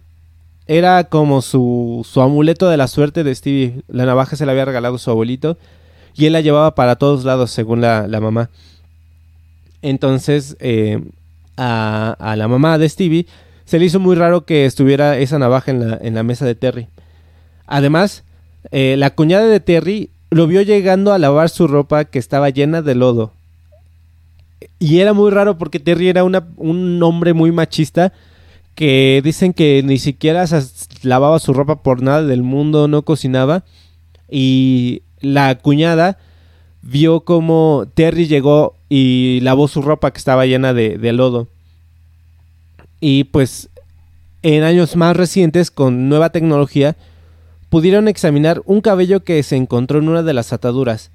Era 0.68 1.02
como 1.02 1.42
su, 1.42 2.06
amuleto 2.14 2.68
de 2.68 2.76
la 2.76 2.86
suerte 2.86 3.24
de 3.24 3.34
Stevie. 3.34 3.82
La 3.88 4.06
navaja 4.06 4.36
se 4.36 4.46
la 4.46 4.52
había 4.52 4.66
regalado 4.66 4.96
su 4.96 5.10
abuelito 5.10 5.58
y 6.14 6.26
él 6.26 6.32
la 6.32 6.40
llevaba 6.40 6.74
para 6.74 6.96
todos 6.96 7.24
lados, 7.24 7.50
según 7.50 7.80
la, 7.80 8.06
mamá. 8.20 8.50
Entonces, 9.82 10.56
em, 10.60 11.10
a, 11.56 12.16
a, 12.18 12.36
la 12.36 12.48
mamá 12.48 12.78
de 12.78 12.88
Stevie 12.88 13.26
se 13.64 13.78
le 13.78 13.86
hizo 13.86 14.00
muy 14.00 14.16
raro 14.16 14.44
que 14.44 14.66
estuviera 14.66 15.16
esa 15.18 15.38
navaja 15.38 15.70
en 15.70 15.88
la, 15.88 15.98
en 16.02 16.14
la 16.14 16.22
mesa 16.22 16.44
de 16.44 16.54
Terry. 16.54 16.88
Además, 17.66 18.24
eh, 18.72 18.96
la 18.98 19.10
cuñada 19.10 19.46
de 19.46 19.60
Terry 19.60 20.10
lo 20.30 20.46
vio 20.46 20.62
llegando 20.62 21.12
a 21.12 21.18
lavar 21.18 21.48
su 21.48 21.66
ropa 21.66 22.04
que 22.04 22.18
estaba 22.18 22.50
llena 22.50 22.82
de 22.82 22.94
lodo. 22.94 23.32
Y 24.78 24.98
era 24.98 25.12
muy 25.12 25.30
raro 25.30 25.56
porque 25.56 25.78
Terry 25.80 26.08
era 26.08 26.24
un 26.24 27.02
hombre 27.02 27.32
muy 27.32 27.52
machista 27.52 28.12
que 28.74 29.20
dicen 29.22 29.52
que 29.52 29.82
ni 29.84 29.98
siquiera 29.98 30.44
lavaba 31.02 31.38
su 31.38 31.52
ropa 31.52 31.82
por 31.82 32.02
nada 32.02 32.22
del 32.22 32.42
mundo, 32.42 32.88
no 32.88 33.02
cocinaba. 33.02 33.64
Y 34.28 35.02
la 35.20 35.56
cuñada 35.56 36.18
vio 36.82 37.20
como 37.20 37.86
Terry 37.94 38.26
llegó 38.26 38.74
y 38.88 39.40
lavó 39.42 39.68
su 39.68 39.82
ropa 39.82 40.12
que 40.12 40.18
estaba 40.18 40.46
llena 40.46 40.72
de 40.72 41.12
lodo. 41.12 41.48
Y 43.00 43.24
pues 43.24 43.70
en 44.42 44.62
años 44.62 44.96
más 44.96 45.16
recientes, 45.16 45.70
con 45.70 46.08
nueva 46.08 46.30
tecnología, 46.30 46.96
pudieron 47.68 48.08
examinar 48.08 48.62
un 48.64 48.80
cabello 48.80 49.22
que 49.22 49.42
se 49.42 49.56
encontró 49.56 49.98
en 49.98 50.08
una 50.08 50.22
de 50.22 50.32
las 50.32 50.52
ataduras, 50.52 51.10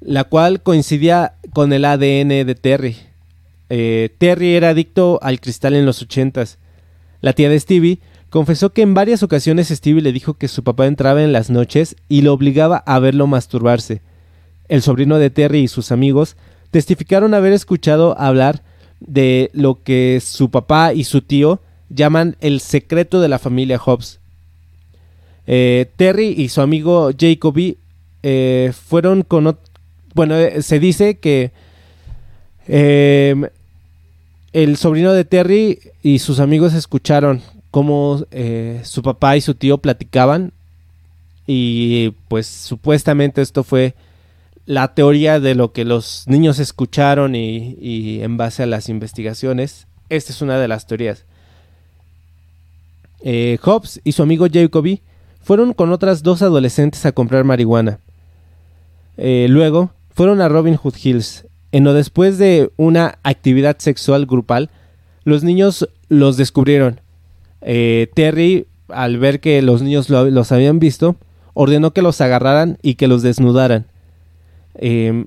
la 0.00 0.24
cual 0.24 0.62
coincidía 0.62 1.34
con 1.52 1.72
el 1.72 1.84
ADN 1.84 2.28
de 2.28 2.54
Terry. 2.60 2.96
Eh, 3.70 4.14
Terry 4.18 4.54
era 4.54 4.70
adicto 4.70 5.18
al 5.22 5.40
cristal 5.40 5.74
en 5.74 5.84
los 5.84 6.00
ochentas. 6.00 6.58
La 7.20 7.32
tía 7.32 7.50
de 7.50 7.58
Stevie 7.60 7.98
confesó 8.30 8.72
que 8.72 8.82
en 8.82 8.94
varias 8.94 9.22
ocasiones 9.22 9.68
Stevie 9.68 10.02
le 10.02 10.12
dijo 10.12 10.34
que 10.34 10.48
su 10.48 10.64
papá 10.64 10.86
entraba 10.86 11.22
en 11.22 11.32
las 11.32 11.50
noches 11.50 11.96
y 12.08 12.22
lo 12.22 12.32
obligaba 12.32 12.78
a 12.78 12.98
verlo 13.00 13.26
masturbarse. 13.26 14.00
El 14.68 14.82
sobrino 14.82 15.18
de 15.18 15.30
Terry 15.30 15.60
y 15.60 15.68
sus 15.68 15.92
amigos 15.92 16.36
testificaron 16.70 17.34
haber 17.34 17.52
escuchado 17.52 18.18
hablar 18.18 18.62
de 19.00 19.50
lo 19.52 19.82
que 19.82 20.22
su 20.24 20.50
papá 20.50 20.94
y 20.94 21.04
su 21.04 21.22
tío 21.22 21.60
llaman 21.88 22.36
el 22.40 22.60
secreto 22.60 23.20
de 23.20 23.28
la 23.28 23.40
familia 23.40 23.78
Hobbs. 23.78 24.20
Eh, 25.46 25.90
Terry 25.96 26.34
y 26.36 26.48
su 26.48 26.60
amigo 26.60 27.10
Jacoby 27.18 27.78
eh, 28.22 28.72
fueron 28.72 29.22
con... 29.22 29.58
Bueno, 30.14 30.36
eh, 30.36 30.62
se 30.62 30.78
dice 30.78 31.18
que 31.18 31.50
em, 32.68 33.48
el 34.52 34.76
sobrino 34.76 35.12
de 35.12 35.24
Terry 35.24 35.80
y 36.02 36.20
sus 36.20 36.38
amigos 36.38 36.74
escucharon 36.74 37.42
cómo 37.70 38.24
su 38.82 39.02
papá 39.02 39.36
y 39.36 39.40
su 39.40 39.54
tío 39.54 39.78
platicaban 39.78 40.52
y 41.46 42.10
pues 42.28 42.46
supuestamente 42.46 43.42
esto 43.42 43.64
fue 43.64 43.96
la 44.66 44.94
teoría 44.94 45.40
de 45.40 45.56
lo 45.56 45.72
que 45.72 45.84
los 45.84 46.22
niños 46.28 46.60
escucharon 46.60 47.34
y, 47.34 48.22
en 48.22 48.36
base 48.36 48.62
a 48.62 48.66
las 48.66 48.88
investigaciones. 48.88 49.88
Esta 50.10 50.32
es 50.32 50.42
una 50.42 50.60
de 50.60 50.68
las 50.68 50.86
teorías. 50.86 51.24
Eh, 53.22 53.58
Hobbs 53.64 54.00
y 54.04 54.12
su 54.12 54.22
amigo 54.22 54.46
Jacoby 54.48 55.02
fueron 55.42 55.72
con 55.72 55.90
otras 55.90 56.22
dos 56.22 56.40
adolescentes 56.42 57.04
a 57.04 57.10
comprar 57.10 57.42
marihuana. 57.42 57.98
Eh, 59.16 59.46
luego 59.50 59.90
fueron 60.14 60.40
a 60.40 60.48
Robin 60.48 60.76
Hood 60.76 60.94
Hills, 61.02 61.46
en 61.72 61.82
lo 61.82 61.92
después 61.92 62.38
de 62.38 62.70
una 62.76 63.18
actividad 63.24 63.76
sexual 63.78 64.26
grupal, 64.26 64.70
los 65.24 65.42
niños 65.42 65.88
los 66.08 66.36
descubrieron. 66.36 67.00
Eh, 67.62 68.10
Terry, 68.14 68.66
al 68.88 69.18
ver 69.18 69.40
que 69.40 69.60
los 69.62 69.82
niños 69.82 70.08
los 70.10 70.52
habían 70.52 70.78
visto, 70.78 71.16
ordenó 71.54 71.92
que 71.92 72.02
los 72.02 72.20
agarraran 72.20 72.78
y 72.82 72.94
que 72.94 73.08
los 73.08 73.22
desnudaran. 73.22 73.86
Em, 74.74 75.26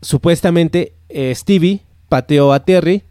supuestamente 0.00 0.94
eh, 1.08 1.34
Stevie 1.34 1.82
pateó 2.08 2.52
a 2.52 2.64
Terry, 2.64 3.02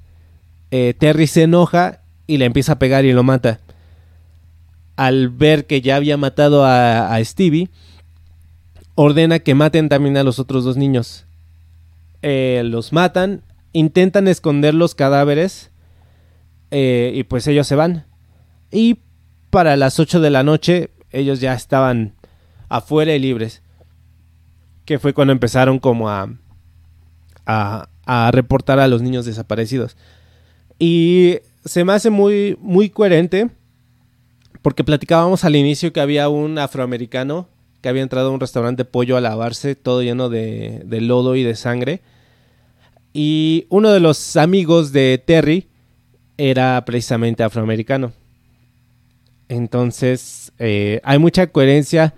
eh, 0.72 0.94
Terry 0.98 1.28
se 1.28 1.44
enoja 1.44 2.02
y 2.28 2.38
le 2.38 2.46
empieza 2.46 2.74
a 2.74 2.80
pegar 2.80 3.06
y 3.06 3.14
lo 3.14 3.24
mata. 3.24 3.60
Al 4.96 5.30
ver 5.30 5.66
que 5.66 5.82
ya 5.82 5.96
había 5.96 6.18
matado 6.18 6.66
a, 6.66 7.18
Stevie, 7.24 7.70
ordena 8.96 9.40
que 9.40 9.56
maten 9.56 9.88
también 9.88 10.18
a 10.18 10.24
los 10.24 10.40
otros 10.40 10.66
dos 10.66 10.76
niños. 10.76 11.26
Los 12.22 12.92
matan, 12.92 13.44
intentan 13.72 14.28
esconder 14.28 14.74
los 14.74 14.96
cadáveres 14.96 15.72
y 16.70 17.24
pues 17.24 17.48
ellos 17.48 17.66
se 17.66 17.76
van. 17.76 18.09
Y 18.72 19.00
para 19.50 19.76
las 19.76 20.00
8 20.00 20.20
de 20.20 20.30
la 20.30 20.44
noche 20.44 20.92
ellos 21.12 21.40
ya 21.40 21.54
estaban 21.54 22.14
afuera 22.68 23.14
y 23.16 23.20
libres 23.20 23.64
que 24.86 24.98
fue 24.98 25.14
cuando 25.14 25.32
empezaron 25.34 25.78
como 25.78 26.10
a, 26.10 26.30
a, 27.46 28.32
reportar 28.32 28.80
a 28.80 28.88
los 28.88 29.04
niños 29.04 29.26
desaparecidos. 29.26 29.96
Y 30.80 31.38
se 31.64 31.84
me 31.84 31.94
hace 31.94 32.10
muy, 32.10 32.58
muy 32.60 32.90
coherente 32.90 33.52
porque 34.64 34.84
platicábamos 34.84 35.44
al 35.44 35.56
inicio 35.56 35.94
que 35.94 36.02
había 36.02 36.28
un 36.30 36.58
afroamericano 36.58 37.48
que 37.82 37.90
había 37.90 38.02
entrado 38.02 38.30
a 38.30 38.34
un 38.34 38.40
restaurante 38.40 38.84
pollo 38.84 39.16
a 39.16 39.22
lavarse, 39.22 39.76
todo 39.76 40.02
lleno 40.02 40.28
de, 40.28 40.82
de, 40.86 41.02
lodo 41.02 41.36
y 41.36 41.44
de 41.44 41.56
sangre. 41.56 42.02
Y 43.14 43.68
uno 43.70 43.92
de 43.92 44.00
los 44.00 44.38
amigos 44.38 44.92
de 44.92 45.22
Terry 45.24 45.68
era 46.38 46.84
precisamente 46.84 47.44
afroamericano. 47.44 48.12
Entonces, 49.50 50.54
eh, 50.58 51.02
hay 51.04 51.20
mucha 51.20 51.48
coherencia 51.48 52.14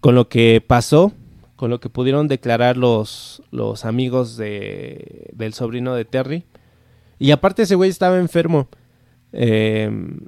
con 0.00 0.14
lo 0.14 0.28
que 0.28 0.62
pasó 0.64 1.12
con 1.60 1.68
lo 1.68 1.78
que 1.78 1.90
pudieron 1.90 2.26
declarar 2.26 2.78
los, 2.78 3.42
los 3.50 3.84
amigos 3.84 4.38
de, 4.38 5.28
del 5.34 5.52
sobrino 5.52 5.94
de 5.94 6.06
Terry. 6.06 6.46
Y 7.18 7.32
aparte 7.32 7.64
ese 7.64 7.74
güey 7.74 7.90
estaba 7.90 8.16
enfermo. 8.18 8.70
Em, 9.30 10.20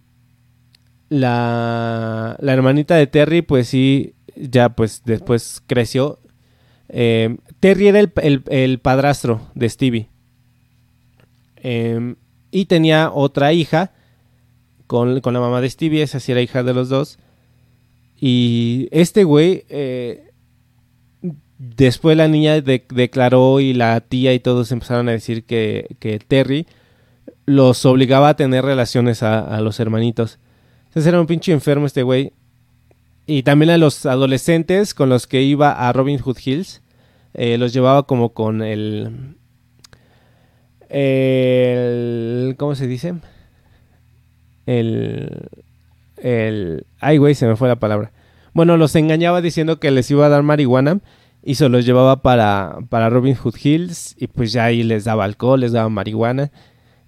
la, 1.09 2.37
la, 2.39 2.53
hermanita 2.53 2.97
de 2.97 3.07
Terry, 3.07 3.41
pues 3.41 3.69
sí, 3.69 4.15
ya 4.37 4.77
pues 4.77 5.05
después 5.07 5.63
creció. 5.67 6.21
Em, 6.91 7.39
Terry 7.61 7.89
era 7.89 8.01
el, 8.01 8.79
padrastro 8.81 9.41
de 9.55 9.71
Stevie. 9.71 10.11
Em, 11.57 12.17
y 12.51 12.67
tenía 12.67 13.11
otra 13.11 13.55
hija 13.55 13.93
con, 14.93 15.35
la 15.35 15.41
mamá 15.41 15.63
de 15.63 15.71
Stevie, 15.71 16.03
esa 16.03 16.21
sí 16.21 16.33
era 16.33 16.43
hija 16.43 16.63
de 16.63 16.75
los 16.75 16.91
dos. 16.91 17.19
Y 18.21 18.89
este 18.93 19.25
güey 19.25 19.65
eh, 19.71 20.31
después 21.59 22.15
la 22.15 22.29
niña 22.29 22.61
declaró 22.61 23.61
y 23.61 23.73
la 23.73 24.01
tía 24.01 24.35
y 24.35 24.39
todos 24.39 24.71
empezaron 24.71 25.09
a 25.09 25.13
decir 25.13 25.45
que, 25.45 25.97
que 25.99 26.19
Terry 26.19 26.67
los 27.47 27.87
obligaba 27.87 28.29
a 28.29 28.37
tener 28.37 28.67
relaciones 28.67 29.23
a, 29.23 29.59
los 29.63 29.81
hermanitos. 29.81 30.39
Entonces 30.89 31.07
era 31.07 31.21
un 31.21 31.27
pinche 31.27 31.53
enfermo 31.53 31.87
este 31.87 32.03
güey. 32.03 32.35
Y 33.27 33.45
también 33.45 33.71
a 33.71 33.79
los 33.79 34.05
adolescentes 34.05 34.93
con 34.93 35.09
los 35.09 35.27
que 35.27 35.41
iba 35.41 35.73
a 35.73 35.91
Robin 35.95 36.19
Hood 36.19 36.37
Hills, 36.45 36.83
eh, 37.33 37.57
los 37.57 37.73
llevaba 37.73 38.03
como 38.03 38.35
con 38.35 38.61
el, 38.63 39.37
el... 40.91 42.57
¿Cómo 42.59 42.75
se 42.75 42.87
dice? 42.87 43.15
El... 44.67 45.49
El... 46.17 46.87
Ay, 47.01 47.19
güey, 47.19 47.35
se 47.35 47.47
me 47.47 47.57
fue 47.57 47.69
la 47.69 47.77
palabra. 47.77 48.13
Bueno, 48.55 48.77
los 48.77 48.95
engañaba 48.97 49.41
diciendo 49.41 49.81
que 49.81 49.91
les 49.91 50.11
iba 50.11 50.27
a 50.27 50.29
dar 50.29 50.43
marihuana 50.43 51.01
y 51.43 51.57
se 51.57 51.69
los 51.69 51.85
llevaba 51.85 52.23
para, 52.23 52.79
para 52.89 53.11
Robin 53.11 53.35
Hood 53.35 53.57
Hills 53.63 54.15
y 54.19 54.27
pues 54.27 54.53
ya 54.53 54.65
ahí 54.65 54.83
les 54.83 55.05
daba 55.05 55.25
alcohol, 55.25 55.61
les 55.61 55.73
daba 55.73 55.89
marihuana 55.89 56.53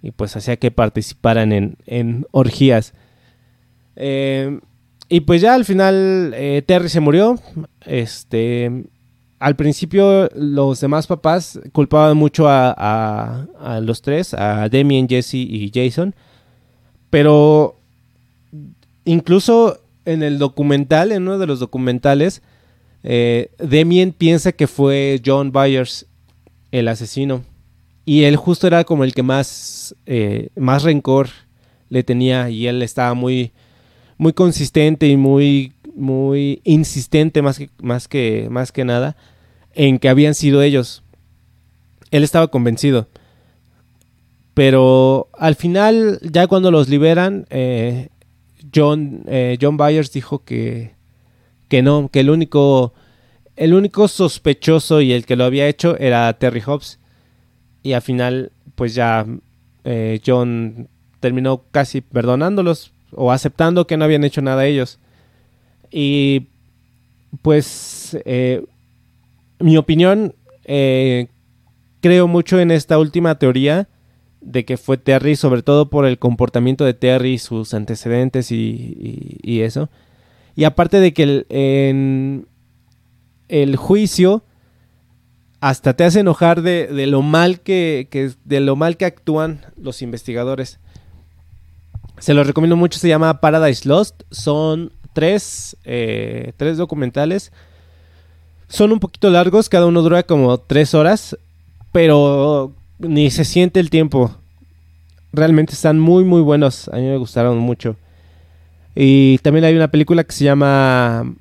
y 0.02 0.10
pues 0.10 0.36
hacía 0.36 0.56
que 0.56 0.70
participaran 0.70 1.52
en, 1.52 1.76
en 1.86 2.26
orgías. 2.30 2.94
Eh, 3.96 4.58
y 5.08 5.20
pues 5.20 5.40
ya 5.40 5.54
al 5.54 5.64
final 5.64 6.32
eh, 6.34 6.62
Terry 6.66 6.88
se 6.88 7.00
murió. 7.00 7.38
Este, 7.86 8.84
al 9.38 9.56
principio 9.56 10.28
los 10.34 10.80
demás 10.80 11.06
papás 11.06 11.60
culpaban 11.72 12.16
mucho 12.16 12.48
a, 12.48 13.46
a, 13.60 13.80
los 13.80 14.02
tres, 14.02 14.34
a 14.34 14.68
Damien, 14.68 15.08
Jesse 15.08 15.34
y 15.34 15.70
Jason. 15.72 16.14
Pero 17.14 17.76
incluso 19.04 19.78
en 20.04 20.24
el 20.24 20.40
documental, 20.40 21.12
en 21.12 21.22
uno 21.22 21.38
de 21.38 21.46
los 21.46 21.60
documentales, 21.60 22.42
eh, 23.04 23.52
Damien 23.58 24.10
piensa 24.10 24.50
que 24.50 24.66
fue 24.66 25.22
John 25.24 25.52
Byers 25.52 26.06
el 26.72 26.88
asesino. 26.88 27.44
Y 28.04 28.24
él 28.24 28.34
justo 28.34 28.66
era 28.66 28.82
como 28.82 29.04
el 29.04 29.14
que 29.14 29.22
más, 29.22 29.94
eh, 30.06 30.48
más 30.56 30.82
rencor 30.82 31.28
le 31.88 32.02
tenía 32.02 32.50
y 32.50 32.66
él 32.66 32.82
estaba 32.82 33.14
muy, 33.14 33.52
muy 34.18 34.32
consistente 34.32 35.06
y 35.06 35.16
muy, 35.16 35.72
muy 35.94 36.62
insistente 36.64 37.42
más 37.42 37.58
que, 37.58 37.70
más 37.80 38.08
que, 38.08 38.48
más 38.50 38.72
que 38.72 38.84
nada 38.84 39.16
en 39.72 40.00
que 40.00 40.08
habían 40.08 40.34
sido 40.34 40.62
ellos. 40.62 41.04
Él 42.10 42.24
estaba 42.24 42.48
convencido. 42.48 43.06
Pero 44.54 45.28
al 45.36 45.56
final, 45.56 46.20
ya 46.22 46.46
cuando 46.46 46.70
los 46.70 46.88
liberan, 46.88 47.46
eh, 47.50 48.08
John, 48.74 49.24
eh, 49.26 49.58
John 49.60 49.76
Byers 49.76 50.12
dijo 50.12 50.44
que, 50.44 50.94
que 51.68 51.82
no, 51.82 52.08
que 52.08 52.20
el 52.20 52.30
único, 52.30 52.94
el 53.56 53.74
único 53.74 54.06
sospechoso 54.06 55.00
y 55.00 55.12
el 55.12 55.26
que 55.26 55.34
lo 55.34 55.44
había 55.44 55.66
hecho 55.66 55.98
era 55.98 56.32
Terry 56.34 56.62
Hobbs 56.64 57.00
y 57.82 57.92
al 57.92 58.02
final 58.02 58.52
pues 58.76 58.94
ya 58.94 59.26
eh, 59.84 60.20
John 60.24 60.88
terminó 61.18 61.64
casi 61.72 62.00
perdonándolos 62.00 62.92
o 63.10 63.32
aceptando 63.32 63.86
que 63.88 63.96
no 63.96 64.04
habían 64.04 64.24
hecho 64.24 64.40
nada 64.40 64.66
ellos. 64.66 65.00
Y 65.90 66.46
pues 67.42 68.16
mi 69.58 69.76
opinión, 69.76 70.34
creo 70.64 72.28
mucho 72.28 72.60
en 72.60 72.70
esta 72.70 72.98
última 72.98 73.38
teoría 73.38 73.88
de 74.44 74.64
que 74.64 74.76
fue 74.76 74.96
Terry, 74.98 75.36
sobre 75.36 75.62
todo 75.62 75.88
por 75.88 76.06
el 76.06 76.18
comportamiento 76.18 76.84
de 76.84 76.94
Terry, 76.94 77.38
sus 77.38 77.74
antecedentes 77.74 78.52
y, 78.52 79.60
eso. 79.62 79.88
Y 80.54 80.64
aparte 80.64 81.00
de 81.00 81.12
que 81.12 81.22
el, 81.22 81.46
en 81.48 82.46
el 83.48 83.76
juicio 83.76 84.42
hasta 85.60 85.94
te 85.94 86.04
hace 86.04 86.20
enojar 86.20 86.60
de, 86.60 87.06
lo 87.06 87.22
mal 87.22 87.60
que, 87.60 88.34
de 88.44 88.60
lo 88.60 88.76
mal 88.76 88.98
que 88.98 89.06
actúan 89.06 89.64
los 89.78 90.02
investigadores. 90.02 90.78
Se 92.18 92.34
los 92.34 92.46
recomiendo 92.46 92.76
mucho, 92.76 92.98
se 92.98 93.08
llama 93.08 93.40
Paradise 93.40 93.88
Lost. 93.88 94.24
Son 94.30 94.92
tres, 95.14 95.76
eh, 95.84 96.52
tres 96.58 96.76
documentales. 96.76 97.50
Son 98.68 98.92
un 98.92 99.00
poquito 99.00 99.30
largos, 99.30 99.70
cada 99.70 99.86
uno 99.86 100.02
dura 100.02 100.22
como 100.24 100.58
tres 100.58 100.92
horas, 100.92 101.36
pero 101.92 102.74
ni 103.04 103.30
se 103.30 103.44
siente 103.44 103.80
el 103.80 103.90
tiempo. 103.90 104.36
Realmente 105.32 105.72
están 105.72 105.98
muy, 105.98 106.24
muy 106.24 106.42
buenos. 106.42 106.88
A 106.88 106.96
mí 106.96 107.02
me 107.02 107.16
gustaron 107.16 107.58
mucho. 107.58 107.96
Y 108.94 109.38
también 109.38 109.64
hay 109.64 109.74
una 109.74 109.88
película 109.88 110.24
que 110.24 110.32
se 110.32 110.44
llama... 110.44 111.34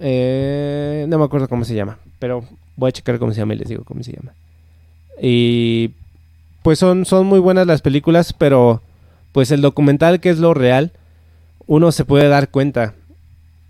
Eh, 0.00 1.06
no 1.08 1.18
me 1.18 1.24
acuerdo 1.24 1.48
cómo 1.48 1.64
se 1.64 1.74
llama, 1.74 1.98
pero 2.20 2.44
Voy 2.78 2.90
a 2.90 2.92
checar 2.92 3.18
cómo 3.18 3.32
se 3.32 3.40
llama 3.40 3.54
y 3.54 3.58
les 3.58 3.68
digo 3.68 3.82
cómo 3.82 4.04
se 4.04 4.12
llama. 4.12 4.34
Y 5.20 5.90
pues 6.62 6.78
son, 6.78 7.04
son 7.06 7.26
muy 7.26 7.40
buenas 7.40 7.66
las 7.66 7.82
películas, 7.82 8.32
pero 8.32 8.82
pues 9.32 9.50
el 9.50 9.62
documental 9.62 10.20
que 10.20 10.30
es 10.30 10.38
lo 10.38 10.54
real, 10.54 10.92
uno 11.66 11.90
se 11.90 12.04
puede 12.04 12.28
dar 12.28 12.50
cuenta 12.50 12.94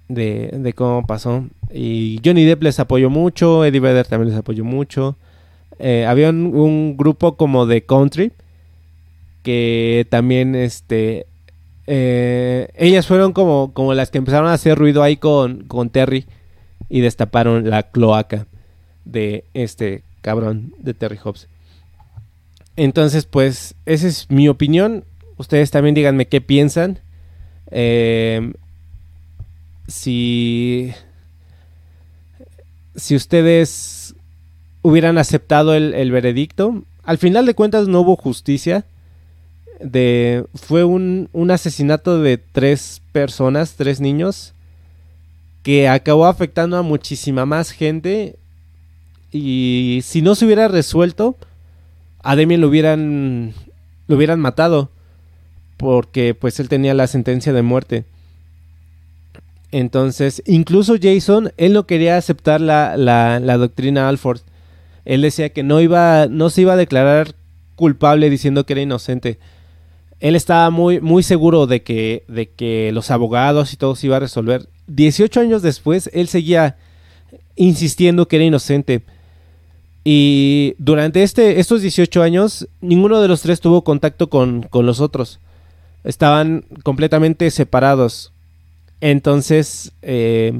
de, 0.08 0.50
de 0.52 0.72
cómo 0.74 1.06
pasó. 1.06 1.46
Y 1.72 2.20
Johnny 2.22 2.44
Depp 2.44 2.62
les 2.62 2.80
apoyó 2.80 3.08
mucho, 3.08 3.64
Eddie 3.64 3.80
Vedder 3.80 4.06
también 4.06 4.28
les 4.28 4.38
apoyó 4.38 4.62
mucho. 4.62 5.16
Eh, 5.78 6.06
había 6.06 6.30
un, 6.30 6.96
grupo 6.96 7.36
como 7.36 7.66
de 7.66 7.84
country 7.84 8.32
que 9.42 10.06
también 10.10 10.54
este 10.54 11.26
eh, 11.86 12.68
ellas 12.74 13.06
fueron 13.06 13.32
como, 13.32 13.72
como 13.72 13.94
las 13.94 14.10
que 14.10 14.18
empezaron 14.18 14.48
a 14.48 14.54
hacer 14.54 14.76
ruido 14.76 15.02
ahí 15.02 15.16
con, 15.16 15.64
con 15.64 15.90
Terry 15.90 16.26
y 16.88 17.00
destaparon 17.00 17.70
la 17.70 17.84
cloaca 17.84 18.46
de 19.04 19.44
este 19.54 20.02
cabrón 20.20 20.74
de 20.78 20.94
Terry 20.94 21.18
Hobbs. 21.22 21.48
Entonces, 22.76 23.24
pues, 23.24 23.74
esa 23.86 24.06
es 24.06 24.30
mi 24.30 24.48
opinión. 24.48 25.04
Ustedes 25.36 25.70
también 25.70 25.94
díganme 25.94 26.28
qué 26.28 26.40
piensan. 26.40 27.00
Em, 27.70 28.52
si. 29.88 30.92
Si 32.94 33.16
ustedes 33.16 34.14
hubieran 34.88 35.18
aceptado 35.18 35.74
el, 35.74 36.10
veredicto. 36.10 36.82
Al 37.04 37.18
final 37.18 37.46
de 37.46 37.54
cuentas 37.54 37.88
no 37.88 38.00
hubo 38.00 38.16
justicia. 38.16 38.84
De, 39.80 40.44
fue 40.54 40.84
un, 40.84 41.28
un 41.32 41.50
asesinato 41.50 42.20
de 42.20 42.38
tres 42.38 43.00
personas, 43.12 43.74
tres 43.74 44.00
niños, 44.00 44.54
que 45.62 45.88
acabó 45.88 46.26
afectando 46.26 46.76
a 46.76 46.82
muchísima 46.82 47.46
más 47.46 47.70
gente 47.70 48.36
y 49.30 50.00
si 50.02 50.22
no 50.22 50.34
se 50.34 50.46
hubiera 50.46 50.68
resuelto, 50.68 51.36
a 52.22 52.34
Demian 52.34 52.60
lo 52.60 52.68
hubieran, 52.68 53.52
lo 54.06 54.16
hubieran 54.16 54.40
matado. 54.40 54.90
Porque 55.76 56.34
pues 56.34 56.58
él 56.58 56.68
tenía 56.68 56.92
la 56.94 57.06
sentencia 57.06 57.52
de 57.52 57.62
muerte. 57.62 58.04
Entonces, 59.70 60.42
incluso 60.46 60.96
Jason, 61.00 61.52
él 61.56 61.72
no 61.72 61.86
quería 61.86 62.16
aceptar 62.16 62.60
la, 62.60 62.96
la, 62.96 63.56
doctrina 63.58 64.08
Alford. 64.08 64.40
Él 65.08 65.22
decía 65.22 65.48
que 65.48 65.62
no, 65.62 65.80
iba, 65.80 66.26
no 66.28 66.50
se 66.50 66.60
iba 66.60 66.74
a 66.74 66.76
declarar 66.76 67.34
culpable 67.76 68.28
diciendo 68.28 68.66
que 68.66 68.74
era 68.74 68.82
inocente. 68.82 69.38
Él 70.20 70.36
estaba 70.36 70.68
muy, 70.68 71.00
muy 71.00 71.22
seguro 71.22 71.66
de 71.66 71.82
que, 71.82 72.24
de 72.28 72.50
que 72.50 72.92
los 72.92 73.10
abogados 73.10 73.72
y 73.72 73.78
todo 73.78 73.96
se 73.96 74.06
iba 74.06 74.18
a 74.18 74.20
resolver. 74.20 74.68
18 74.86 75.40
años 75.40 75.62
después, 75.62 76.10
él 76.12 76.28
seguía 76.28 76.76
insistiendo 77.56 78.28
que 78.28 78.36
era 78.36 78.44
inocente. 78.44 79.02
Y 80.04 80.74
durante 80.76 81.22
este, 81.22 81.58
estos 81.58 81.80
18 81.80 82.22
años, 82.22 82.68
ninguno 82.82 83.22
de 83.22 83.28
los 83.28 83.40
tres 83.40 83.62
tuvo 83.62 83.84
contacto 83.84 84.28
con, 84.28 84.68
los 84.70 85.00
otros. 85.00 85.40
Estaban 86.04 86.66
completamente 86.82 87.50
separados. 87.50 88.34
Entonces, 89.00 89.92
eh, 90.02 90.52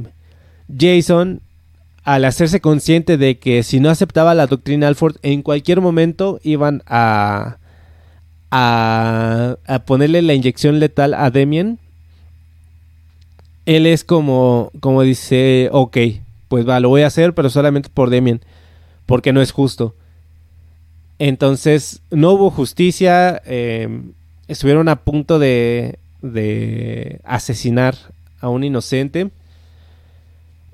Jason, 0.75 1.43
al 2.09 2.25
hacerse 2.25 2.63
consciente 2.63 3.19
de 3.19 3.39
que 3.39 3.63
si 3.63 3.81
no 3.81 3.91
aceptaba 3.91 4.35
la 4.35 4.47
doctrina 4.47 4.89
Alford, 4.89 5.17
en 5.21 5.43
cualquier 5.43 5.83
momento 5.83 6.41
iban 6.43 6.83
a, 6.87 7.59
a, 8.51 9.59
ponerle 9.85 10.23
la 10.23 10.33
inyección 10.33 10.81
letal 10.81 11.13
a 11.13 11.31
Demian, 11.31 11.79
él 13.67 13.85
es 13.85 14.05
como, 14.05 14.71
como 14.81 15.03
dice, 15.03 15.69
ok, 15.71 15.99
pues 16.49 16.67
va, 16.67 16.81
lo 16.81 16.89
voy 16.89 17.03
a 17.03 17.09
hacer, 17.09 17.35
pero 17.35 17.51
solamente 17.51 17.91
por 17.93 18.09
Demian 18.09 18.41
porque 19.05 19.35
no 19.35 19.43
es 19.43 19.53
justo. 19.53 19.95
Entonces, 21.19 22.01
no 22.11 22.33
hubo 22.33 22.51
justicia, 22.51 23.43
em, 23.45 24.13
estuvieron 24.47 24.89
a 24.89 24.97
punto 24.97 25.39
de, 25.39 25.99
de 26.23 27.21
asesinar 27.25 27.97
a 28.41 28.49
un 28.49 28.65
inocente. 28.65 29.31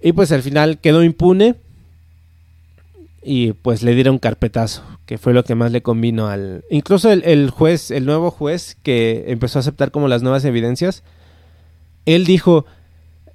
Y 0.04 0.12
pues 0.12 0.30
al 0.32 0.42
final 0.42 0.80
quedó 0.80 1.02
impune. 1.02 1.54
Y 3.22 3.54
pues 3.54 3.82
le 3.82 3.94
dieron 3.94 4.18
carpetazo, 4.18 4.84
que 5.06 5.16
fue 5.16 5.32
lo 5.32 5.44
que 5.44 5.54
más 5.54 5.72
le 5.72 5.80
convino 5.80 6.28
al... 6.28 6.62
Incluso 6.68 7.10
el, 7.10 7.48
juez, 7.48 7.90
el 7.90 8.04
nuevo 8.04 8.30
juez 8.30 8.76
que 8.82 9.24
empezó 9.28 9.58
a 9.58 9.60
aceptar 9.60 9.90
como 9.90 10.06
las 10.08 10.22
nuevas 10.22 10.44
evidencias, 10.44 11.02
él 12.04 12.26
dijo, 12.26 12.66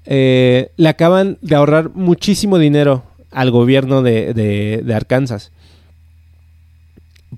eh, 0.05 0.69
le 0.77 0.89
acaban 0.89 1.39
de 1.41 1.55
ahorrar 1.55 1.89
muchísimo 1.95 2.59
dinero 2.59 3.03
al 3.31 3.49
gobierno 3.49 4.03
de, 4.03 4.35
de, 4.35 4.93
Arkansas. 4.93 5.51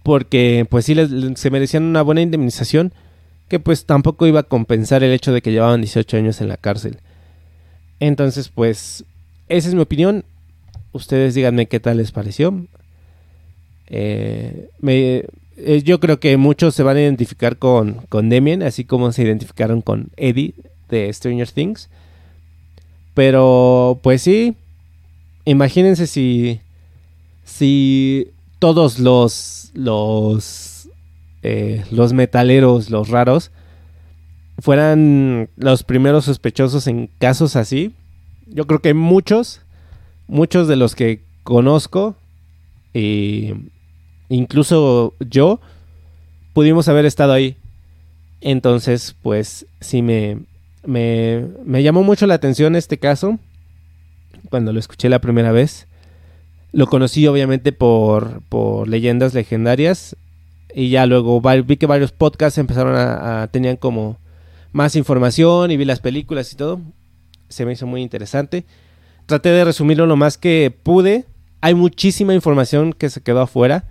Porque 0.04 0.68
pues 0.70 0.84
sí 0.84 0.96
se 1.36 1.50
merecían 1.52 1.84
una 1.84 2.02
buena 2.02 2.20
indemnización 2.20 2.92
que 3.48 3.62
pues 3.62 3.86
tampoco 3.86 4.28
iba 4.28 4.42
a 4.42 4.44
compensar 4.44 5.04
el 5.04 5.14
hecho 5.14 5.32
de 5.32 5.42
que 5.42 5.54
llevaban 5.54 5.80
18 5.80 6.18
años 6.18 6.42
en 6.42 6.50
la 6.50 6.58
cárcel. 6.58 7.00
Entonces 8.02 8.50
pues 8.50 9.06
esa 9.52 9.68
es 9.70 9.76
mi 9.76 9.82
opinión. 9.82 10.26
Ustedes 10.94 11.36
díganme 11.36 11.68
qué 11.68 11.80
tal 11.80 11.98
les 11.98 12.12
pareció. 12.12 12.66
Eh, 13.88 14.70
eh, 14.84 15.84
yo 15.84 16.00
creo 16.00 16.20
que 16.20 16.38
muchos 16.38 16.74
se 16.74 16.84
van 16.84 16.98
a 16.98 17.02
identificar 17.02 17.58
con, 17.58 18.06
con 18.10 18.30
Damien, 18.30 18.64
así 18.64 18.86
como 18.86 19.12
se 19.12 19.24
identificaron 19.24 19.82
con 19.82 20.10
Eddie 20.18 20.56
de 20.90 21.12
Stranger 21.12 21.52
Things. 21.52 21.90
Pero 23.14 24.00
pues 24.02 24.22
sí, 24.22 24.56
imagínense 25.46 26.08
si, 26.08 26.62
si 27.44 28.30
todos 28.60 29.00
los, 29.00 29.72
los, 29.74 30.88
eh, 31.44 31.84
los 31.92 32.14
metaleros, 32.14 32.90
los 32.90 33.10
raros, 33.10 33.52
fueran 34.60 35.50
los 35.58 35.84
primeros 35.84 36.26
sospechosos 36.26 36.88
en 36.88 37.10
casos 37.18 37.56
así. 37.56 37.94
Yo 38.54 38.68
creo 38.68 38.80
que 38.80 38.94
muchos, 38.94 39.62
muchos 40.28 40.68
de 40.68 40.76
los 40.76 40.96
que 40.96 41.24
conozco, 41.44 42.16
e 42.94 43.56
incluso 44.30 45.16
yo, 45.20 45.60
pudimos 46.54 46.88
haber 46.88 47.06
estado 47.06 47.34
ahí. 47.34 47.58
Entonces, 48.42 49.16
pues 49.22 49.66
sí 49.80 50.02
me, 50.02 50.40
me, 50.86 51.48
me 51.64 51.84
llamó 51.84 52.04
mucho 52.04 52.28
la 52.28 52.34
atención 52.34 52.76
este 52.76 52.98
caso 52.98 53.40
cuando 54.50 54.74
lo 54.74 54.80
escuché 54.80 55.10
la 55.10 55.20
primera 55.20 55.52
vez. 55.52 55.88
Lo 56.72 56.88
conocí 56.88 57.28
obviamente 57.28 57.72
por, 57.72 58.42
por 58.50 58.88
leyendas 58.88 59.34
legendarias 59.34 60.16
y 60.74 60.90
ya 60.90 61.06
luego 61.06 61.42
vi 61.66 61.78
que 61.78 61.86
varios 61.86 62.12
podcasts 62.12 62.58
empezaron 62.58 62.96
a, 62.96 63.48
tenían 63.52 63.76
como 63.76 64.18
más 64.72 64.96
información 64.96 65.72
y 65.72 65.78
vi 65.78 65.86
las 65.86 66.00
películas 66.00 66.54
y 66.54 66.56
todo. 66.56 66.82
Se 67.52 67.66
me 67.66 67.74
hizo 67.74 67.86
muy 67.86 68.02
interesante. 68.02 68.66
Traté 69.26 69.50
de 69.50 69.64
resumirlo 69.64 70.08
lo 70.08 70.16
más 70.16 70.38
que 70.38 70.76
pude. 70.84 71.26
Hay 71.62 71.76
muchísima 71.76 72.34
información 72.34 72.94
que 72.94 73.10
se 73.10 73.22
quedó 73.22 73.42
afuera. 73.42 73.86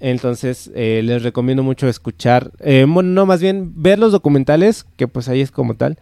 Entonces 0.00 0.70
eh, 0.74 1.00
les 1.02 1.22
recomiendo 1.22 1.62
mucho 1.62 1.88
escuchar, 1.88 2.52
eh, 2.60 2.84
bueno, 2.86 3.10
no 3.10 3.24
más 3.24 3.40
bien 3.40 3.72
ver 3.76 3.98
los 3.98 4.12
documentales, 4.12 4.84
que 4.96 5.08
pues 5.08 5.28
ahí 5.28 5.40
es 5.40 5.50
como 5.50 5.74
tal. 5.74 5.98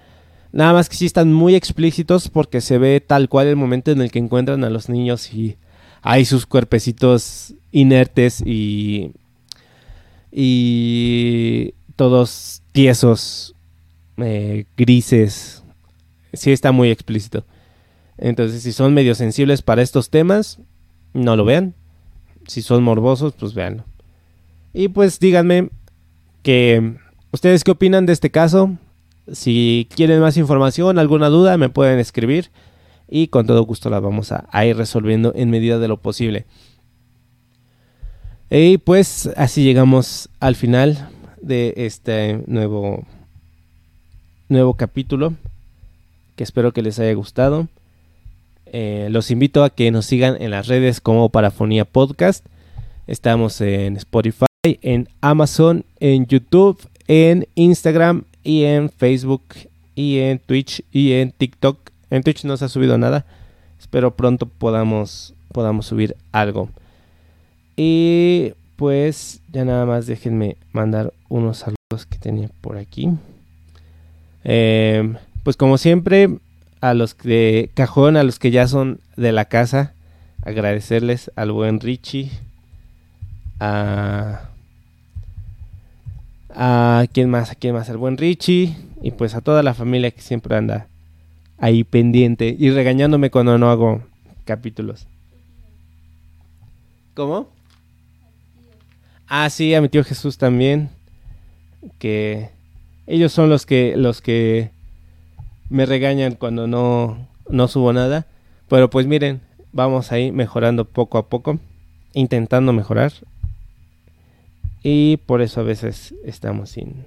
Nada 0.52 0.72
más 0.72 0.88
que 0.88 0.96
sí 0.96 1.06
están 1.06 1.32
muy 1.32 1.54
explícitos 1.54 2.28
porque 2.28 2.60
se 2.60 2.78
ve 2.78 3.00
tal 3.00 3.28
cual 3.28 3.48
el 3.48 3.56
momento 3.56 3.90
en 3.90 4.00
el 4.00 4.10
que 4.10 4.20
encuentran 4.20 4.64
a 4.64 4.70
los 4.70 4.88
niños 4.88 5.32
y 5.32 5.56
hay 6.02 6.24
sus 6.24 6.46
cuerpecitos 6.46 7.54
inertes 7.72 8.40
y, 8.44 9.12
y 10.30 11.74
todos 11.96 12.62
tiesos, 12.72 13.54
eh, 14.18 14.66
grises. 14.76 15.63
Sí 16.34 16.52
está 16.52 16.72
muy 16.72 16.90
explícito. 16.90 17.44
Entonces, 18.18 18.62
si 18.62 18.72
son 18.72 18.94
medio 18.94 19.14
sensibles 19.14 19.62
para 19.62 19.82
estos 19.82 20.10
temas, 20.10 20.58
no 21.12 21.36
lo 21.36 21.44
vean. 21.44 21.74
Si 22.46 22.62
son 22.62 22.82
morbosos, 22.82 23.34
pues 23.34 23.54
véanlo. 23.54 23.84
Y 24.72 24.88
pues 24.88 25.18
díganme 25.18 25.70
que 26.42 26.96
ustedes 27.32 27.64
qué 27.64 27.70
opinan 27.70 28.06
de 28.06 28.12
este 28.12 28.30
caso. 28.30 28.76
Si 29.32 29.88
quieren 29.94 30.20
más 30.20 30.36
información, 30.36 30.98
alguna 30.98 31.28
duda, 31.28 31.56
me 31.56 31.70
pueden 31.70 31.98
escribir 31.98 32.50
y 33.08 33.28
con 33.28 33.46
todo 33.46 33.62
gusto 33.62 33.90
la 33.90 34.00
vamos 34.00 34.32
a, 34.32 34.66
ir 34.66 34.76
resolviendo 34.76 35.32
en 35.34 35.50
medida 35.50 35.78
de 35.78 35.88
lo 35.88 35.98
posible. 35.98 36.46
Y 38.50 38.78
pues 38.78 39.30
así 39.36 39.64
llegamos 39.64 40.28
al 40.40 40.54
final 40.54 41.08
de 41.40 41.74
este 41.76 42.42
nuevo, 42.46 43.04
nuevo 44.48 44.74
capítulo 44.74 45.34
que 46.36 46.44
espero 46.44 46.72
que 46.72 46.82
les 46.82 46.98
haya 46.98 47.12
gustado. 47.14 47.68
Eh, 48.66 49.08
los 49.10 49.30
invito 49.30 49.62
a 49.62 49.70
que 49.70 49.90
nos 49.90 50.06
sigan 50.06 50.40
en 50.40 50.50
las 50.50 50.66
redes 50.66 51.00
como 51.00 51.28
Parafonía 51.28 51.84
Podcast. 51.84 52.44
Estamos 53.06 53.60
en 53.60 53.96
Spotify, 53.96 54.46
en 54.64 55.08
Amazon, 55.20 55.84
en 56.00 56.26
YouTube, 56.26 56.80
en 57.06 57.46
Instagram 57.54 58.24
y 58.42 58.64
en 58.64 58.90
Facebook 58.90 59.42
y 59.94 60.18
en 60.18 60.38
Twitch 60.38 60.82
y 60.90 61.12
en 61.12 61.30
TikTok. 61.30 61.78
En 62.10 62.22
Twitch 62.22 62.44
no 62.44 62.56
se 62.56 62.64
ha 62.64 62.68
subido 62.68 62.98
nada. 62.98 63.24
Espero 63.78 64.16
pronto 64.16 64.46
podamos, 64.46 65.34
podamos 65.52 65.86
subir 65.86 66.16
algo. 66.32 66.68
Y 67.76 68.52
pues 68.76 69.40
ya 69.52 69.64
nada 69.64 69.86
más 69.86 70.06
déjenme 70.06 70.56
mandar 70.72 71.12
unos 71.28 71.58
saludos 71.58 72.06
que 72.08 72.18
tenía 72.18 72.48
por 72.60 72.76
aquí. 72.76 73.10
Em, 74.42 75.16
pues 75.44 75.56
como 75.56 75.78
siempre, 75.78 76.38
a 76.80 76.94
los 76.94 77.16
de 77.18 77.70
cajón, 77.74 78.16
a 78.16 78.24
los 78.24 78.38
que 78.38 78.50
ya 78.50 78.66
son 78.66 79.00
de 79.16 79.30
la 79.32 79.44
casa, 79.44 79.94
agradecerles 80.42 81.30
al 81.36 81.52
buen 81.52 81.80
Richie, 81.80 82.30
a 83.60 84.50
a 86.54 87.06
quién 87.12 87.30
más, 87.30 87.50
a 87.50 87.54
quién 87.56 87.74
más, 87.74 87.90
al 87.90 87.96
buen 87.96 88.16
Richie 88.16 88.76
y 89.02 89.10
pues 89.10 89.34
a 89.34 89.40
toda 89.40 89.62
la 89.62 89.74
familia 89.74 90.10
que 90.10 90.20
siempre 90.20 90.56
anda 90.56 90.86
ahí 91.58 91.84
pendiente 91.84 92.54
y 92.58 92.70
regañándome 92.70 93.30
cuando 93.30 93.58
no 93.58 93.70
hago 93.70 94.02
capítulos. 94.44 95.06
¿Cómo? 97.14 97.48
Ah, 99.26 99.48
sí, 99.50 99.74
a 99.74 99.80
mi 99.80 99.88
tío 99.88 100.04
Jesús 100.04 100.38
también, 100.38 100.90
que 101.98 102.50
ellos 103.06 103.32
son 103.32 103.50
los 103.50 103.66
que 103.66 103.94
los 103.96 104.20
que 104.20 104.70
me 105.74 105.86
regañan 105.86 106.36
cuando 106.36 106.68
no 106.68 107.26
no 107.48 107.66
subo 107.66 107.92
nada, 107.92 108.26
pero 108.68 108.88
pues 108.90 109.08
miren, 109.08 109.40
vamos 109.72 110.12
ahí 110.12 110.30
mejorando 110.30 110.84
poco 110.84 111.18
a 111.18 111.28
poco, 111.28 111.58
intentando 112.12 112.72
mejorar 112.72 113.12
y 114.84 115.16
por 115.26 115.42
eso 115.42 115.60
a 115.60 115.64
veces 115.64 116.14
estamos 116.24 116.70
sin, 116.70 117.04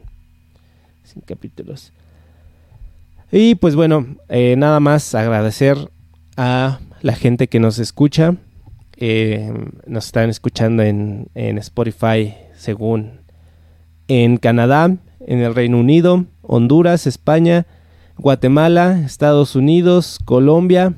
sin 1.06 1.22
capítulos. 1.22 1.94
Y 3.32 3.56
pues 3.56 3.76
bueno, 3.76 4.06
eh, 4.28 4.56
nada 4.58 4.82
más 4.82 5.16
agradecer 5.16 5.78
a 6.36 6.80
la 7.02 7.14
gente 7.14 7.48
que 7.48 7.62
nos 7.62 7.80
escucha. 7.80 8.36
Eh, 8.98 9.50
nos 9.86 10.08
están 10.08 10.30
escuchando 10.30 10.84
en, 10.84 11.28
en 11.36 11.58
Spotify 11.60 12.36
según 12.54 13.22
en 14.10 14.36
Canadá, 14.36 14.98
en 15.26 15.40
el 15.40 15.56
Reino 15.56 15.80
Unido, 15.80 16.26
Honduras, 16.42 17.08
España, 17.08 17.66
Guatemala, 18.18 19.00
Estados 19.06 19.56
Unidos, 19.56 20.20
Colombia 20.26 20.96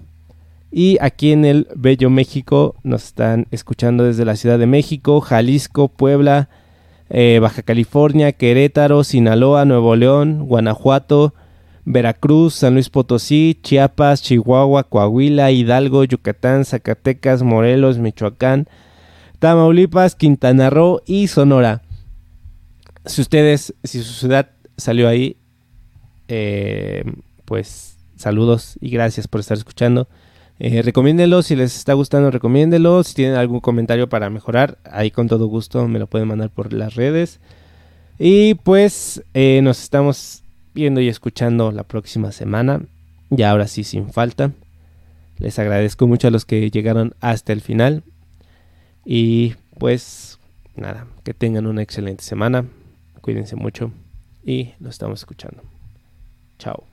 y 0.72 0.98
aquí 1.02 1.32
en 1.32 1.46
el 1.46 1.68
Bello 1.76 2.10
México 2.10 2.76
nos 2.84 3.06
están 3.06 3.48
escuchando 3.52 4.04
desde 4.04 4.26
la 4.26 4.36
Ciudad 4.36 4.60
de 4.60 4.68
México, 4.68 5.20
Jalisco, 5.20 5.88
Puebla, 5.90 6.50
eh, 7.10 7.40
Baja 7.42 7.64
California, 7.64 8.32
Querétaro, 8.32 9.04
Sinaloa, 9.04 9.66
Nuevo 9.66 9.96
León, 9.96 10.46
Guanajuato, 10.46 11.34
Veracruz, 11.86 12.54
San 12.54 12.76
Luis 12.76 12.90
Potosí, 12.90 13.60
Chiapas, 13.64 14.22
Chihuahua, 14.22 14.84
Coahuila, 14.84 15.52
Hidalgo, 15.52 16.04
Yucatán, 16.04 16.66
Zacatecas, 16.66 17.42
Morelos, 17.42 17.98
Michoacán, 17.98 18.68
Tamaulipas, 19.40 20.16
Quintana 20.16 20.70
Roo 20.70 21.02
y 21.08 21.28
Sonora. 21.28 21.82
Si 23.06 23.22
ustedes, 23.22 23.74
si 23.84 24.04
su 24.04 24.14
ciudad 24.14 24.52
salió 24.78 25.08
ahí, 25.08 25.39
eh, 26.30 27.04
pues 27.44 27.98
saludos 28.16 28.78
y 28.80 28.90
gracias 28.92 29.28
por 29.28 29.42
estar 29.42 29.58
escuchando. 29.58 30.08
Eh, 30.60 30.82
recomiéndenlo, 30.82 31.42
si 31.42 31.56
les 31.56 31.76
está 31.76 31.94
gustando, 31.94 32.32
recomiéndenlo. 32.32 33.04
Si 33.04 33.16
tienen 33.16 33.36
algún 33.36 33.60
comentario 33.60 34.08
para 34.08 34.30
mejorar, 34.30 34.78
ahí 34.84 35.10
con 35.10 35.28
todo 35.28 35.48
gusto 35.48 35.88
me 35.88 36.00
lo 36.00 36.08
pueden 36.08 36.28
mandar 36.28 36.50
por 36.50 36.72
las 36.72 36.96
redes. 36.96 37.40
Y 38.20 38.54
pues 38.56 39.24
eh, 39.34 39.62
nos 39.64 39.82
estamos 39.82 40.44
viendo 40.74 41.02
y 41.02 41.08
escuchando 41.08 41.72
la 41.72 41.84
próxima 41.84 42.32
semana. 42.32 42.82
Y 43.32 43.42
ahora 43.44 43.68
sí, 43.68 43.84
sin 43.84 44.12
falta. 44.12 44.52
Les 45.38 45.58
agradezco 45.58 46.06
mucho 46.08 46.28
a 46.28 46.32
los 46.32 46.46
que 46.46 46.70
llegaron 46.70 47.16
hasta 47.22 47.54
el 47.54 47.62
final. 47.62 48.04
Y 49.06 49.56
pues 49.80 50.38
nada, 50.76 51.08
que 51.24 51.34
tengan 51.34 51.66
una 51.66 51.82
excelente 51.82 52.24
semana. 52.24 52.66
Cuídense 53.22 53.56
mucho 53.56 53.92
y 54.44 54.74
nos 54.80 54.96
estamos 54.96 55.22
escuchando. 55.22 55.69
Ciao. 56.60 56.89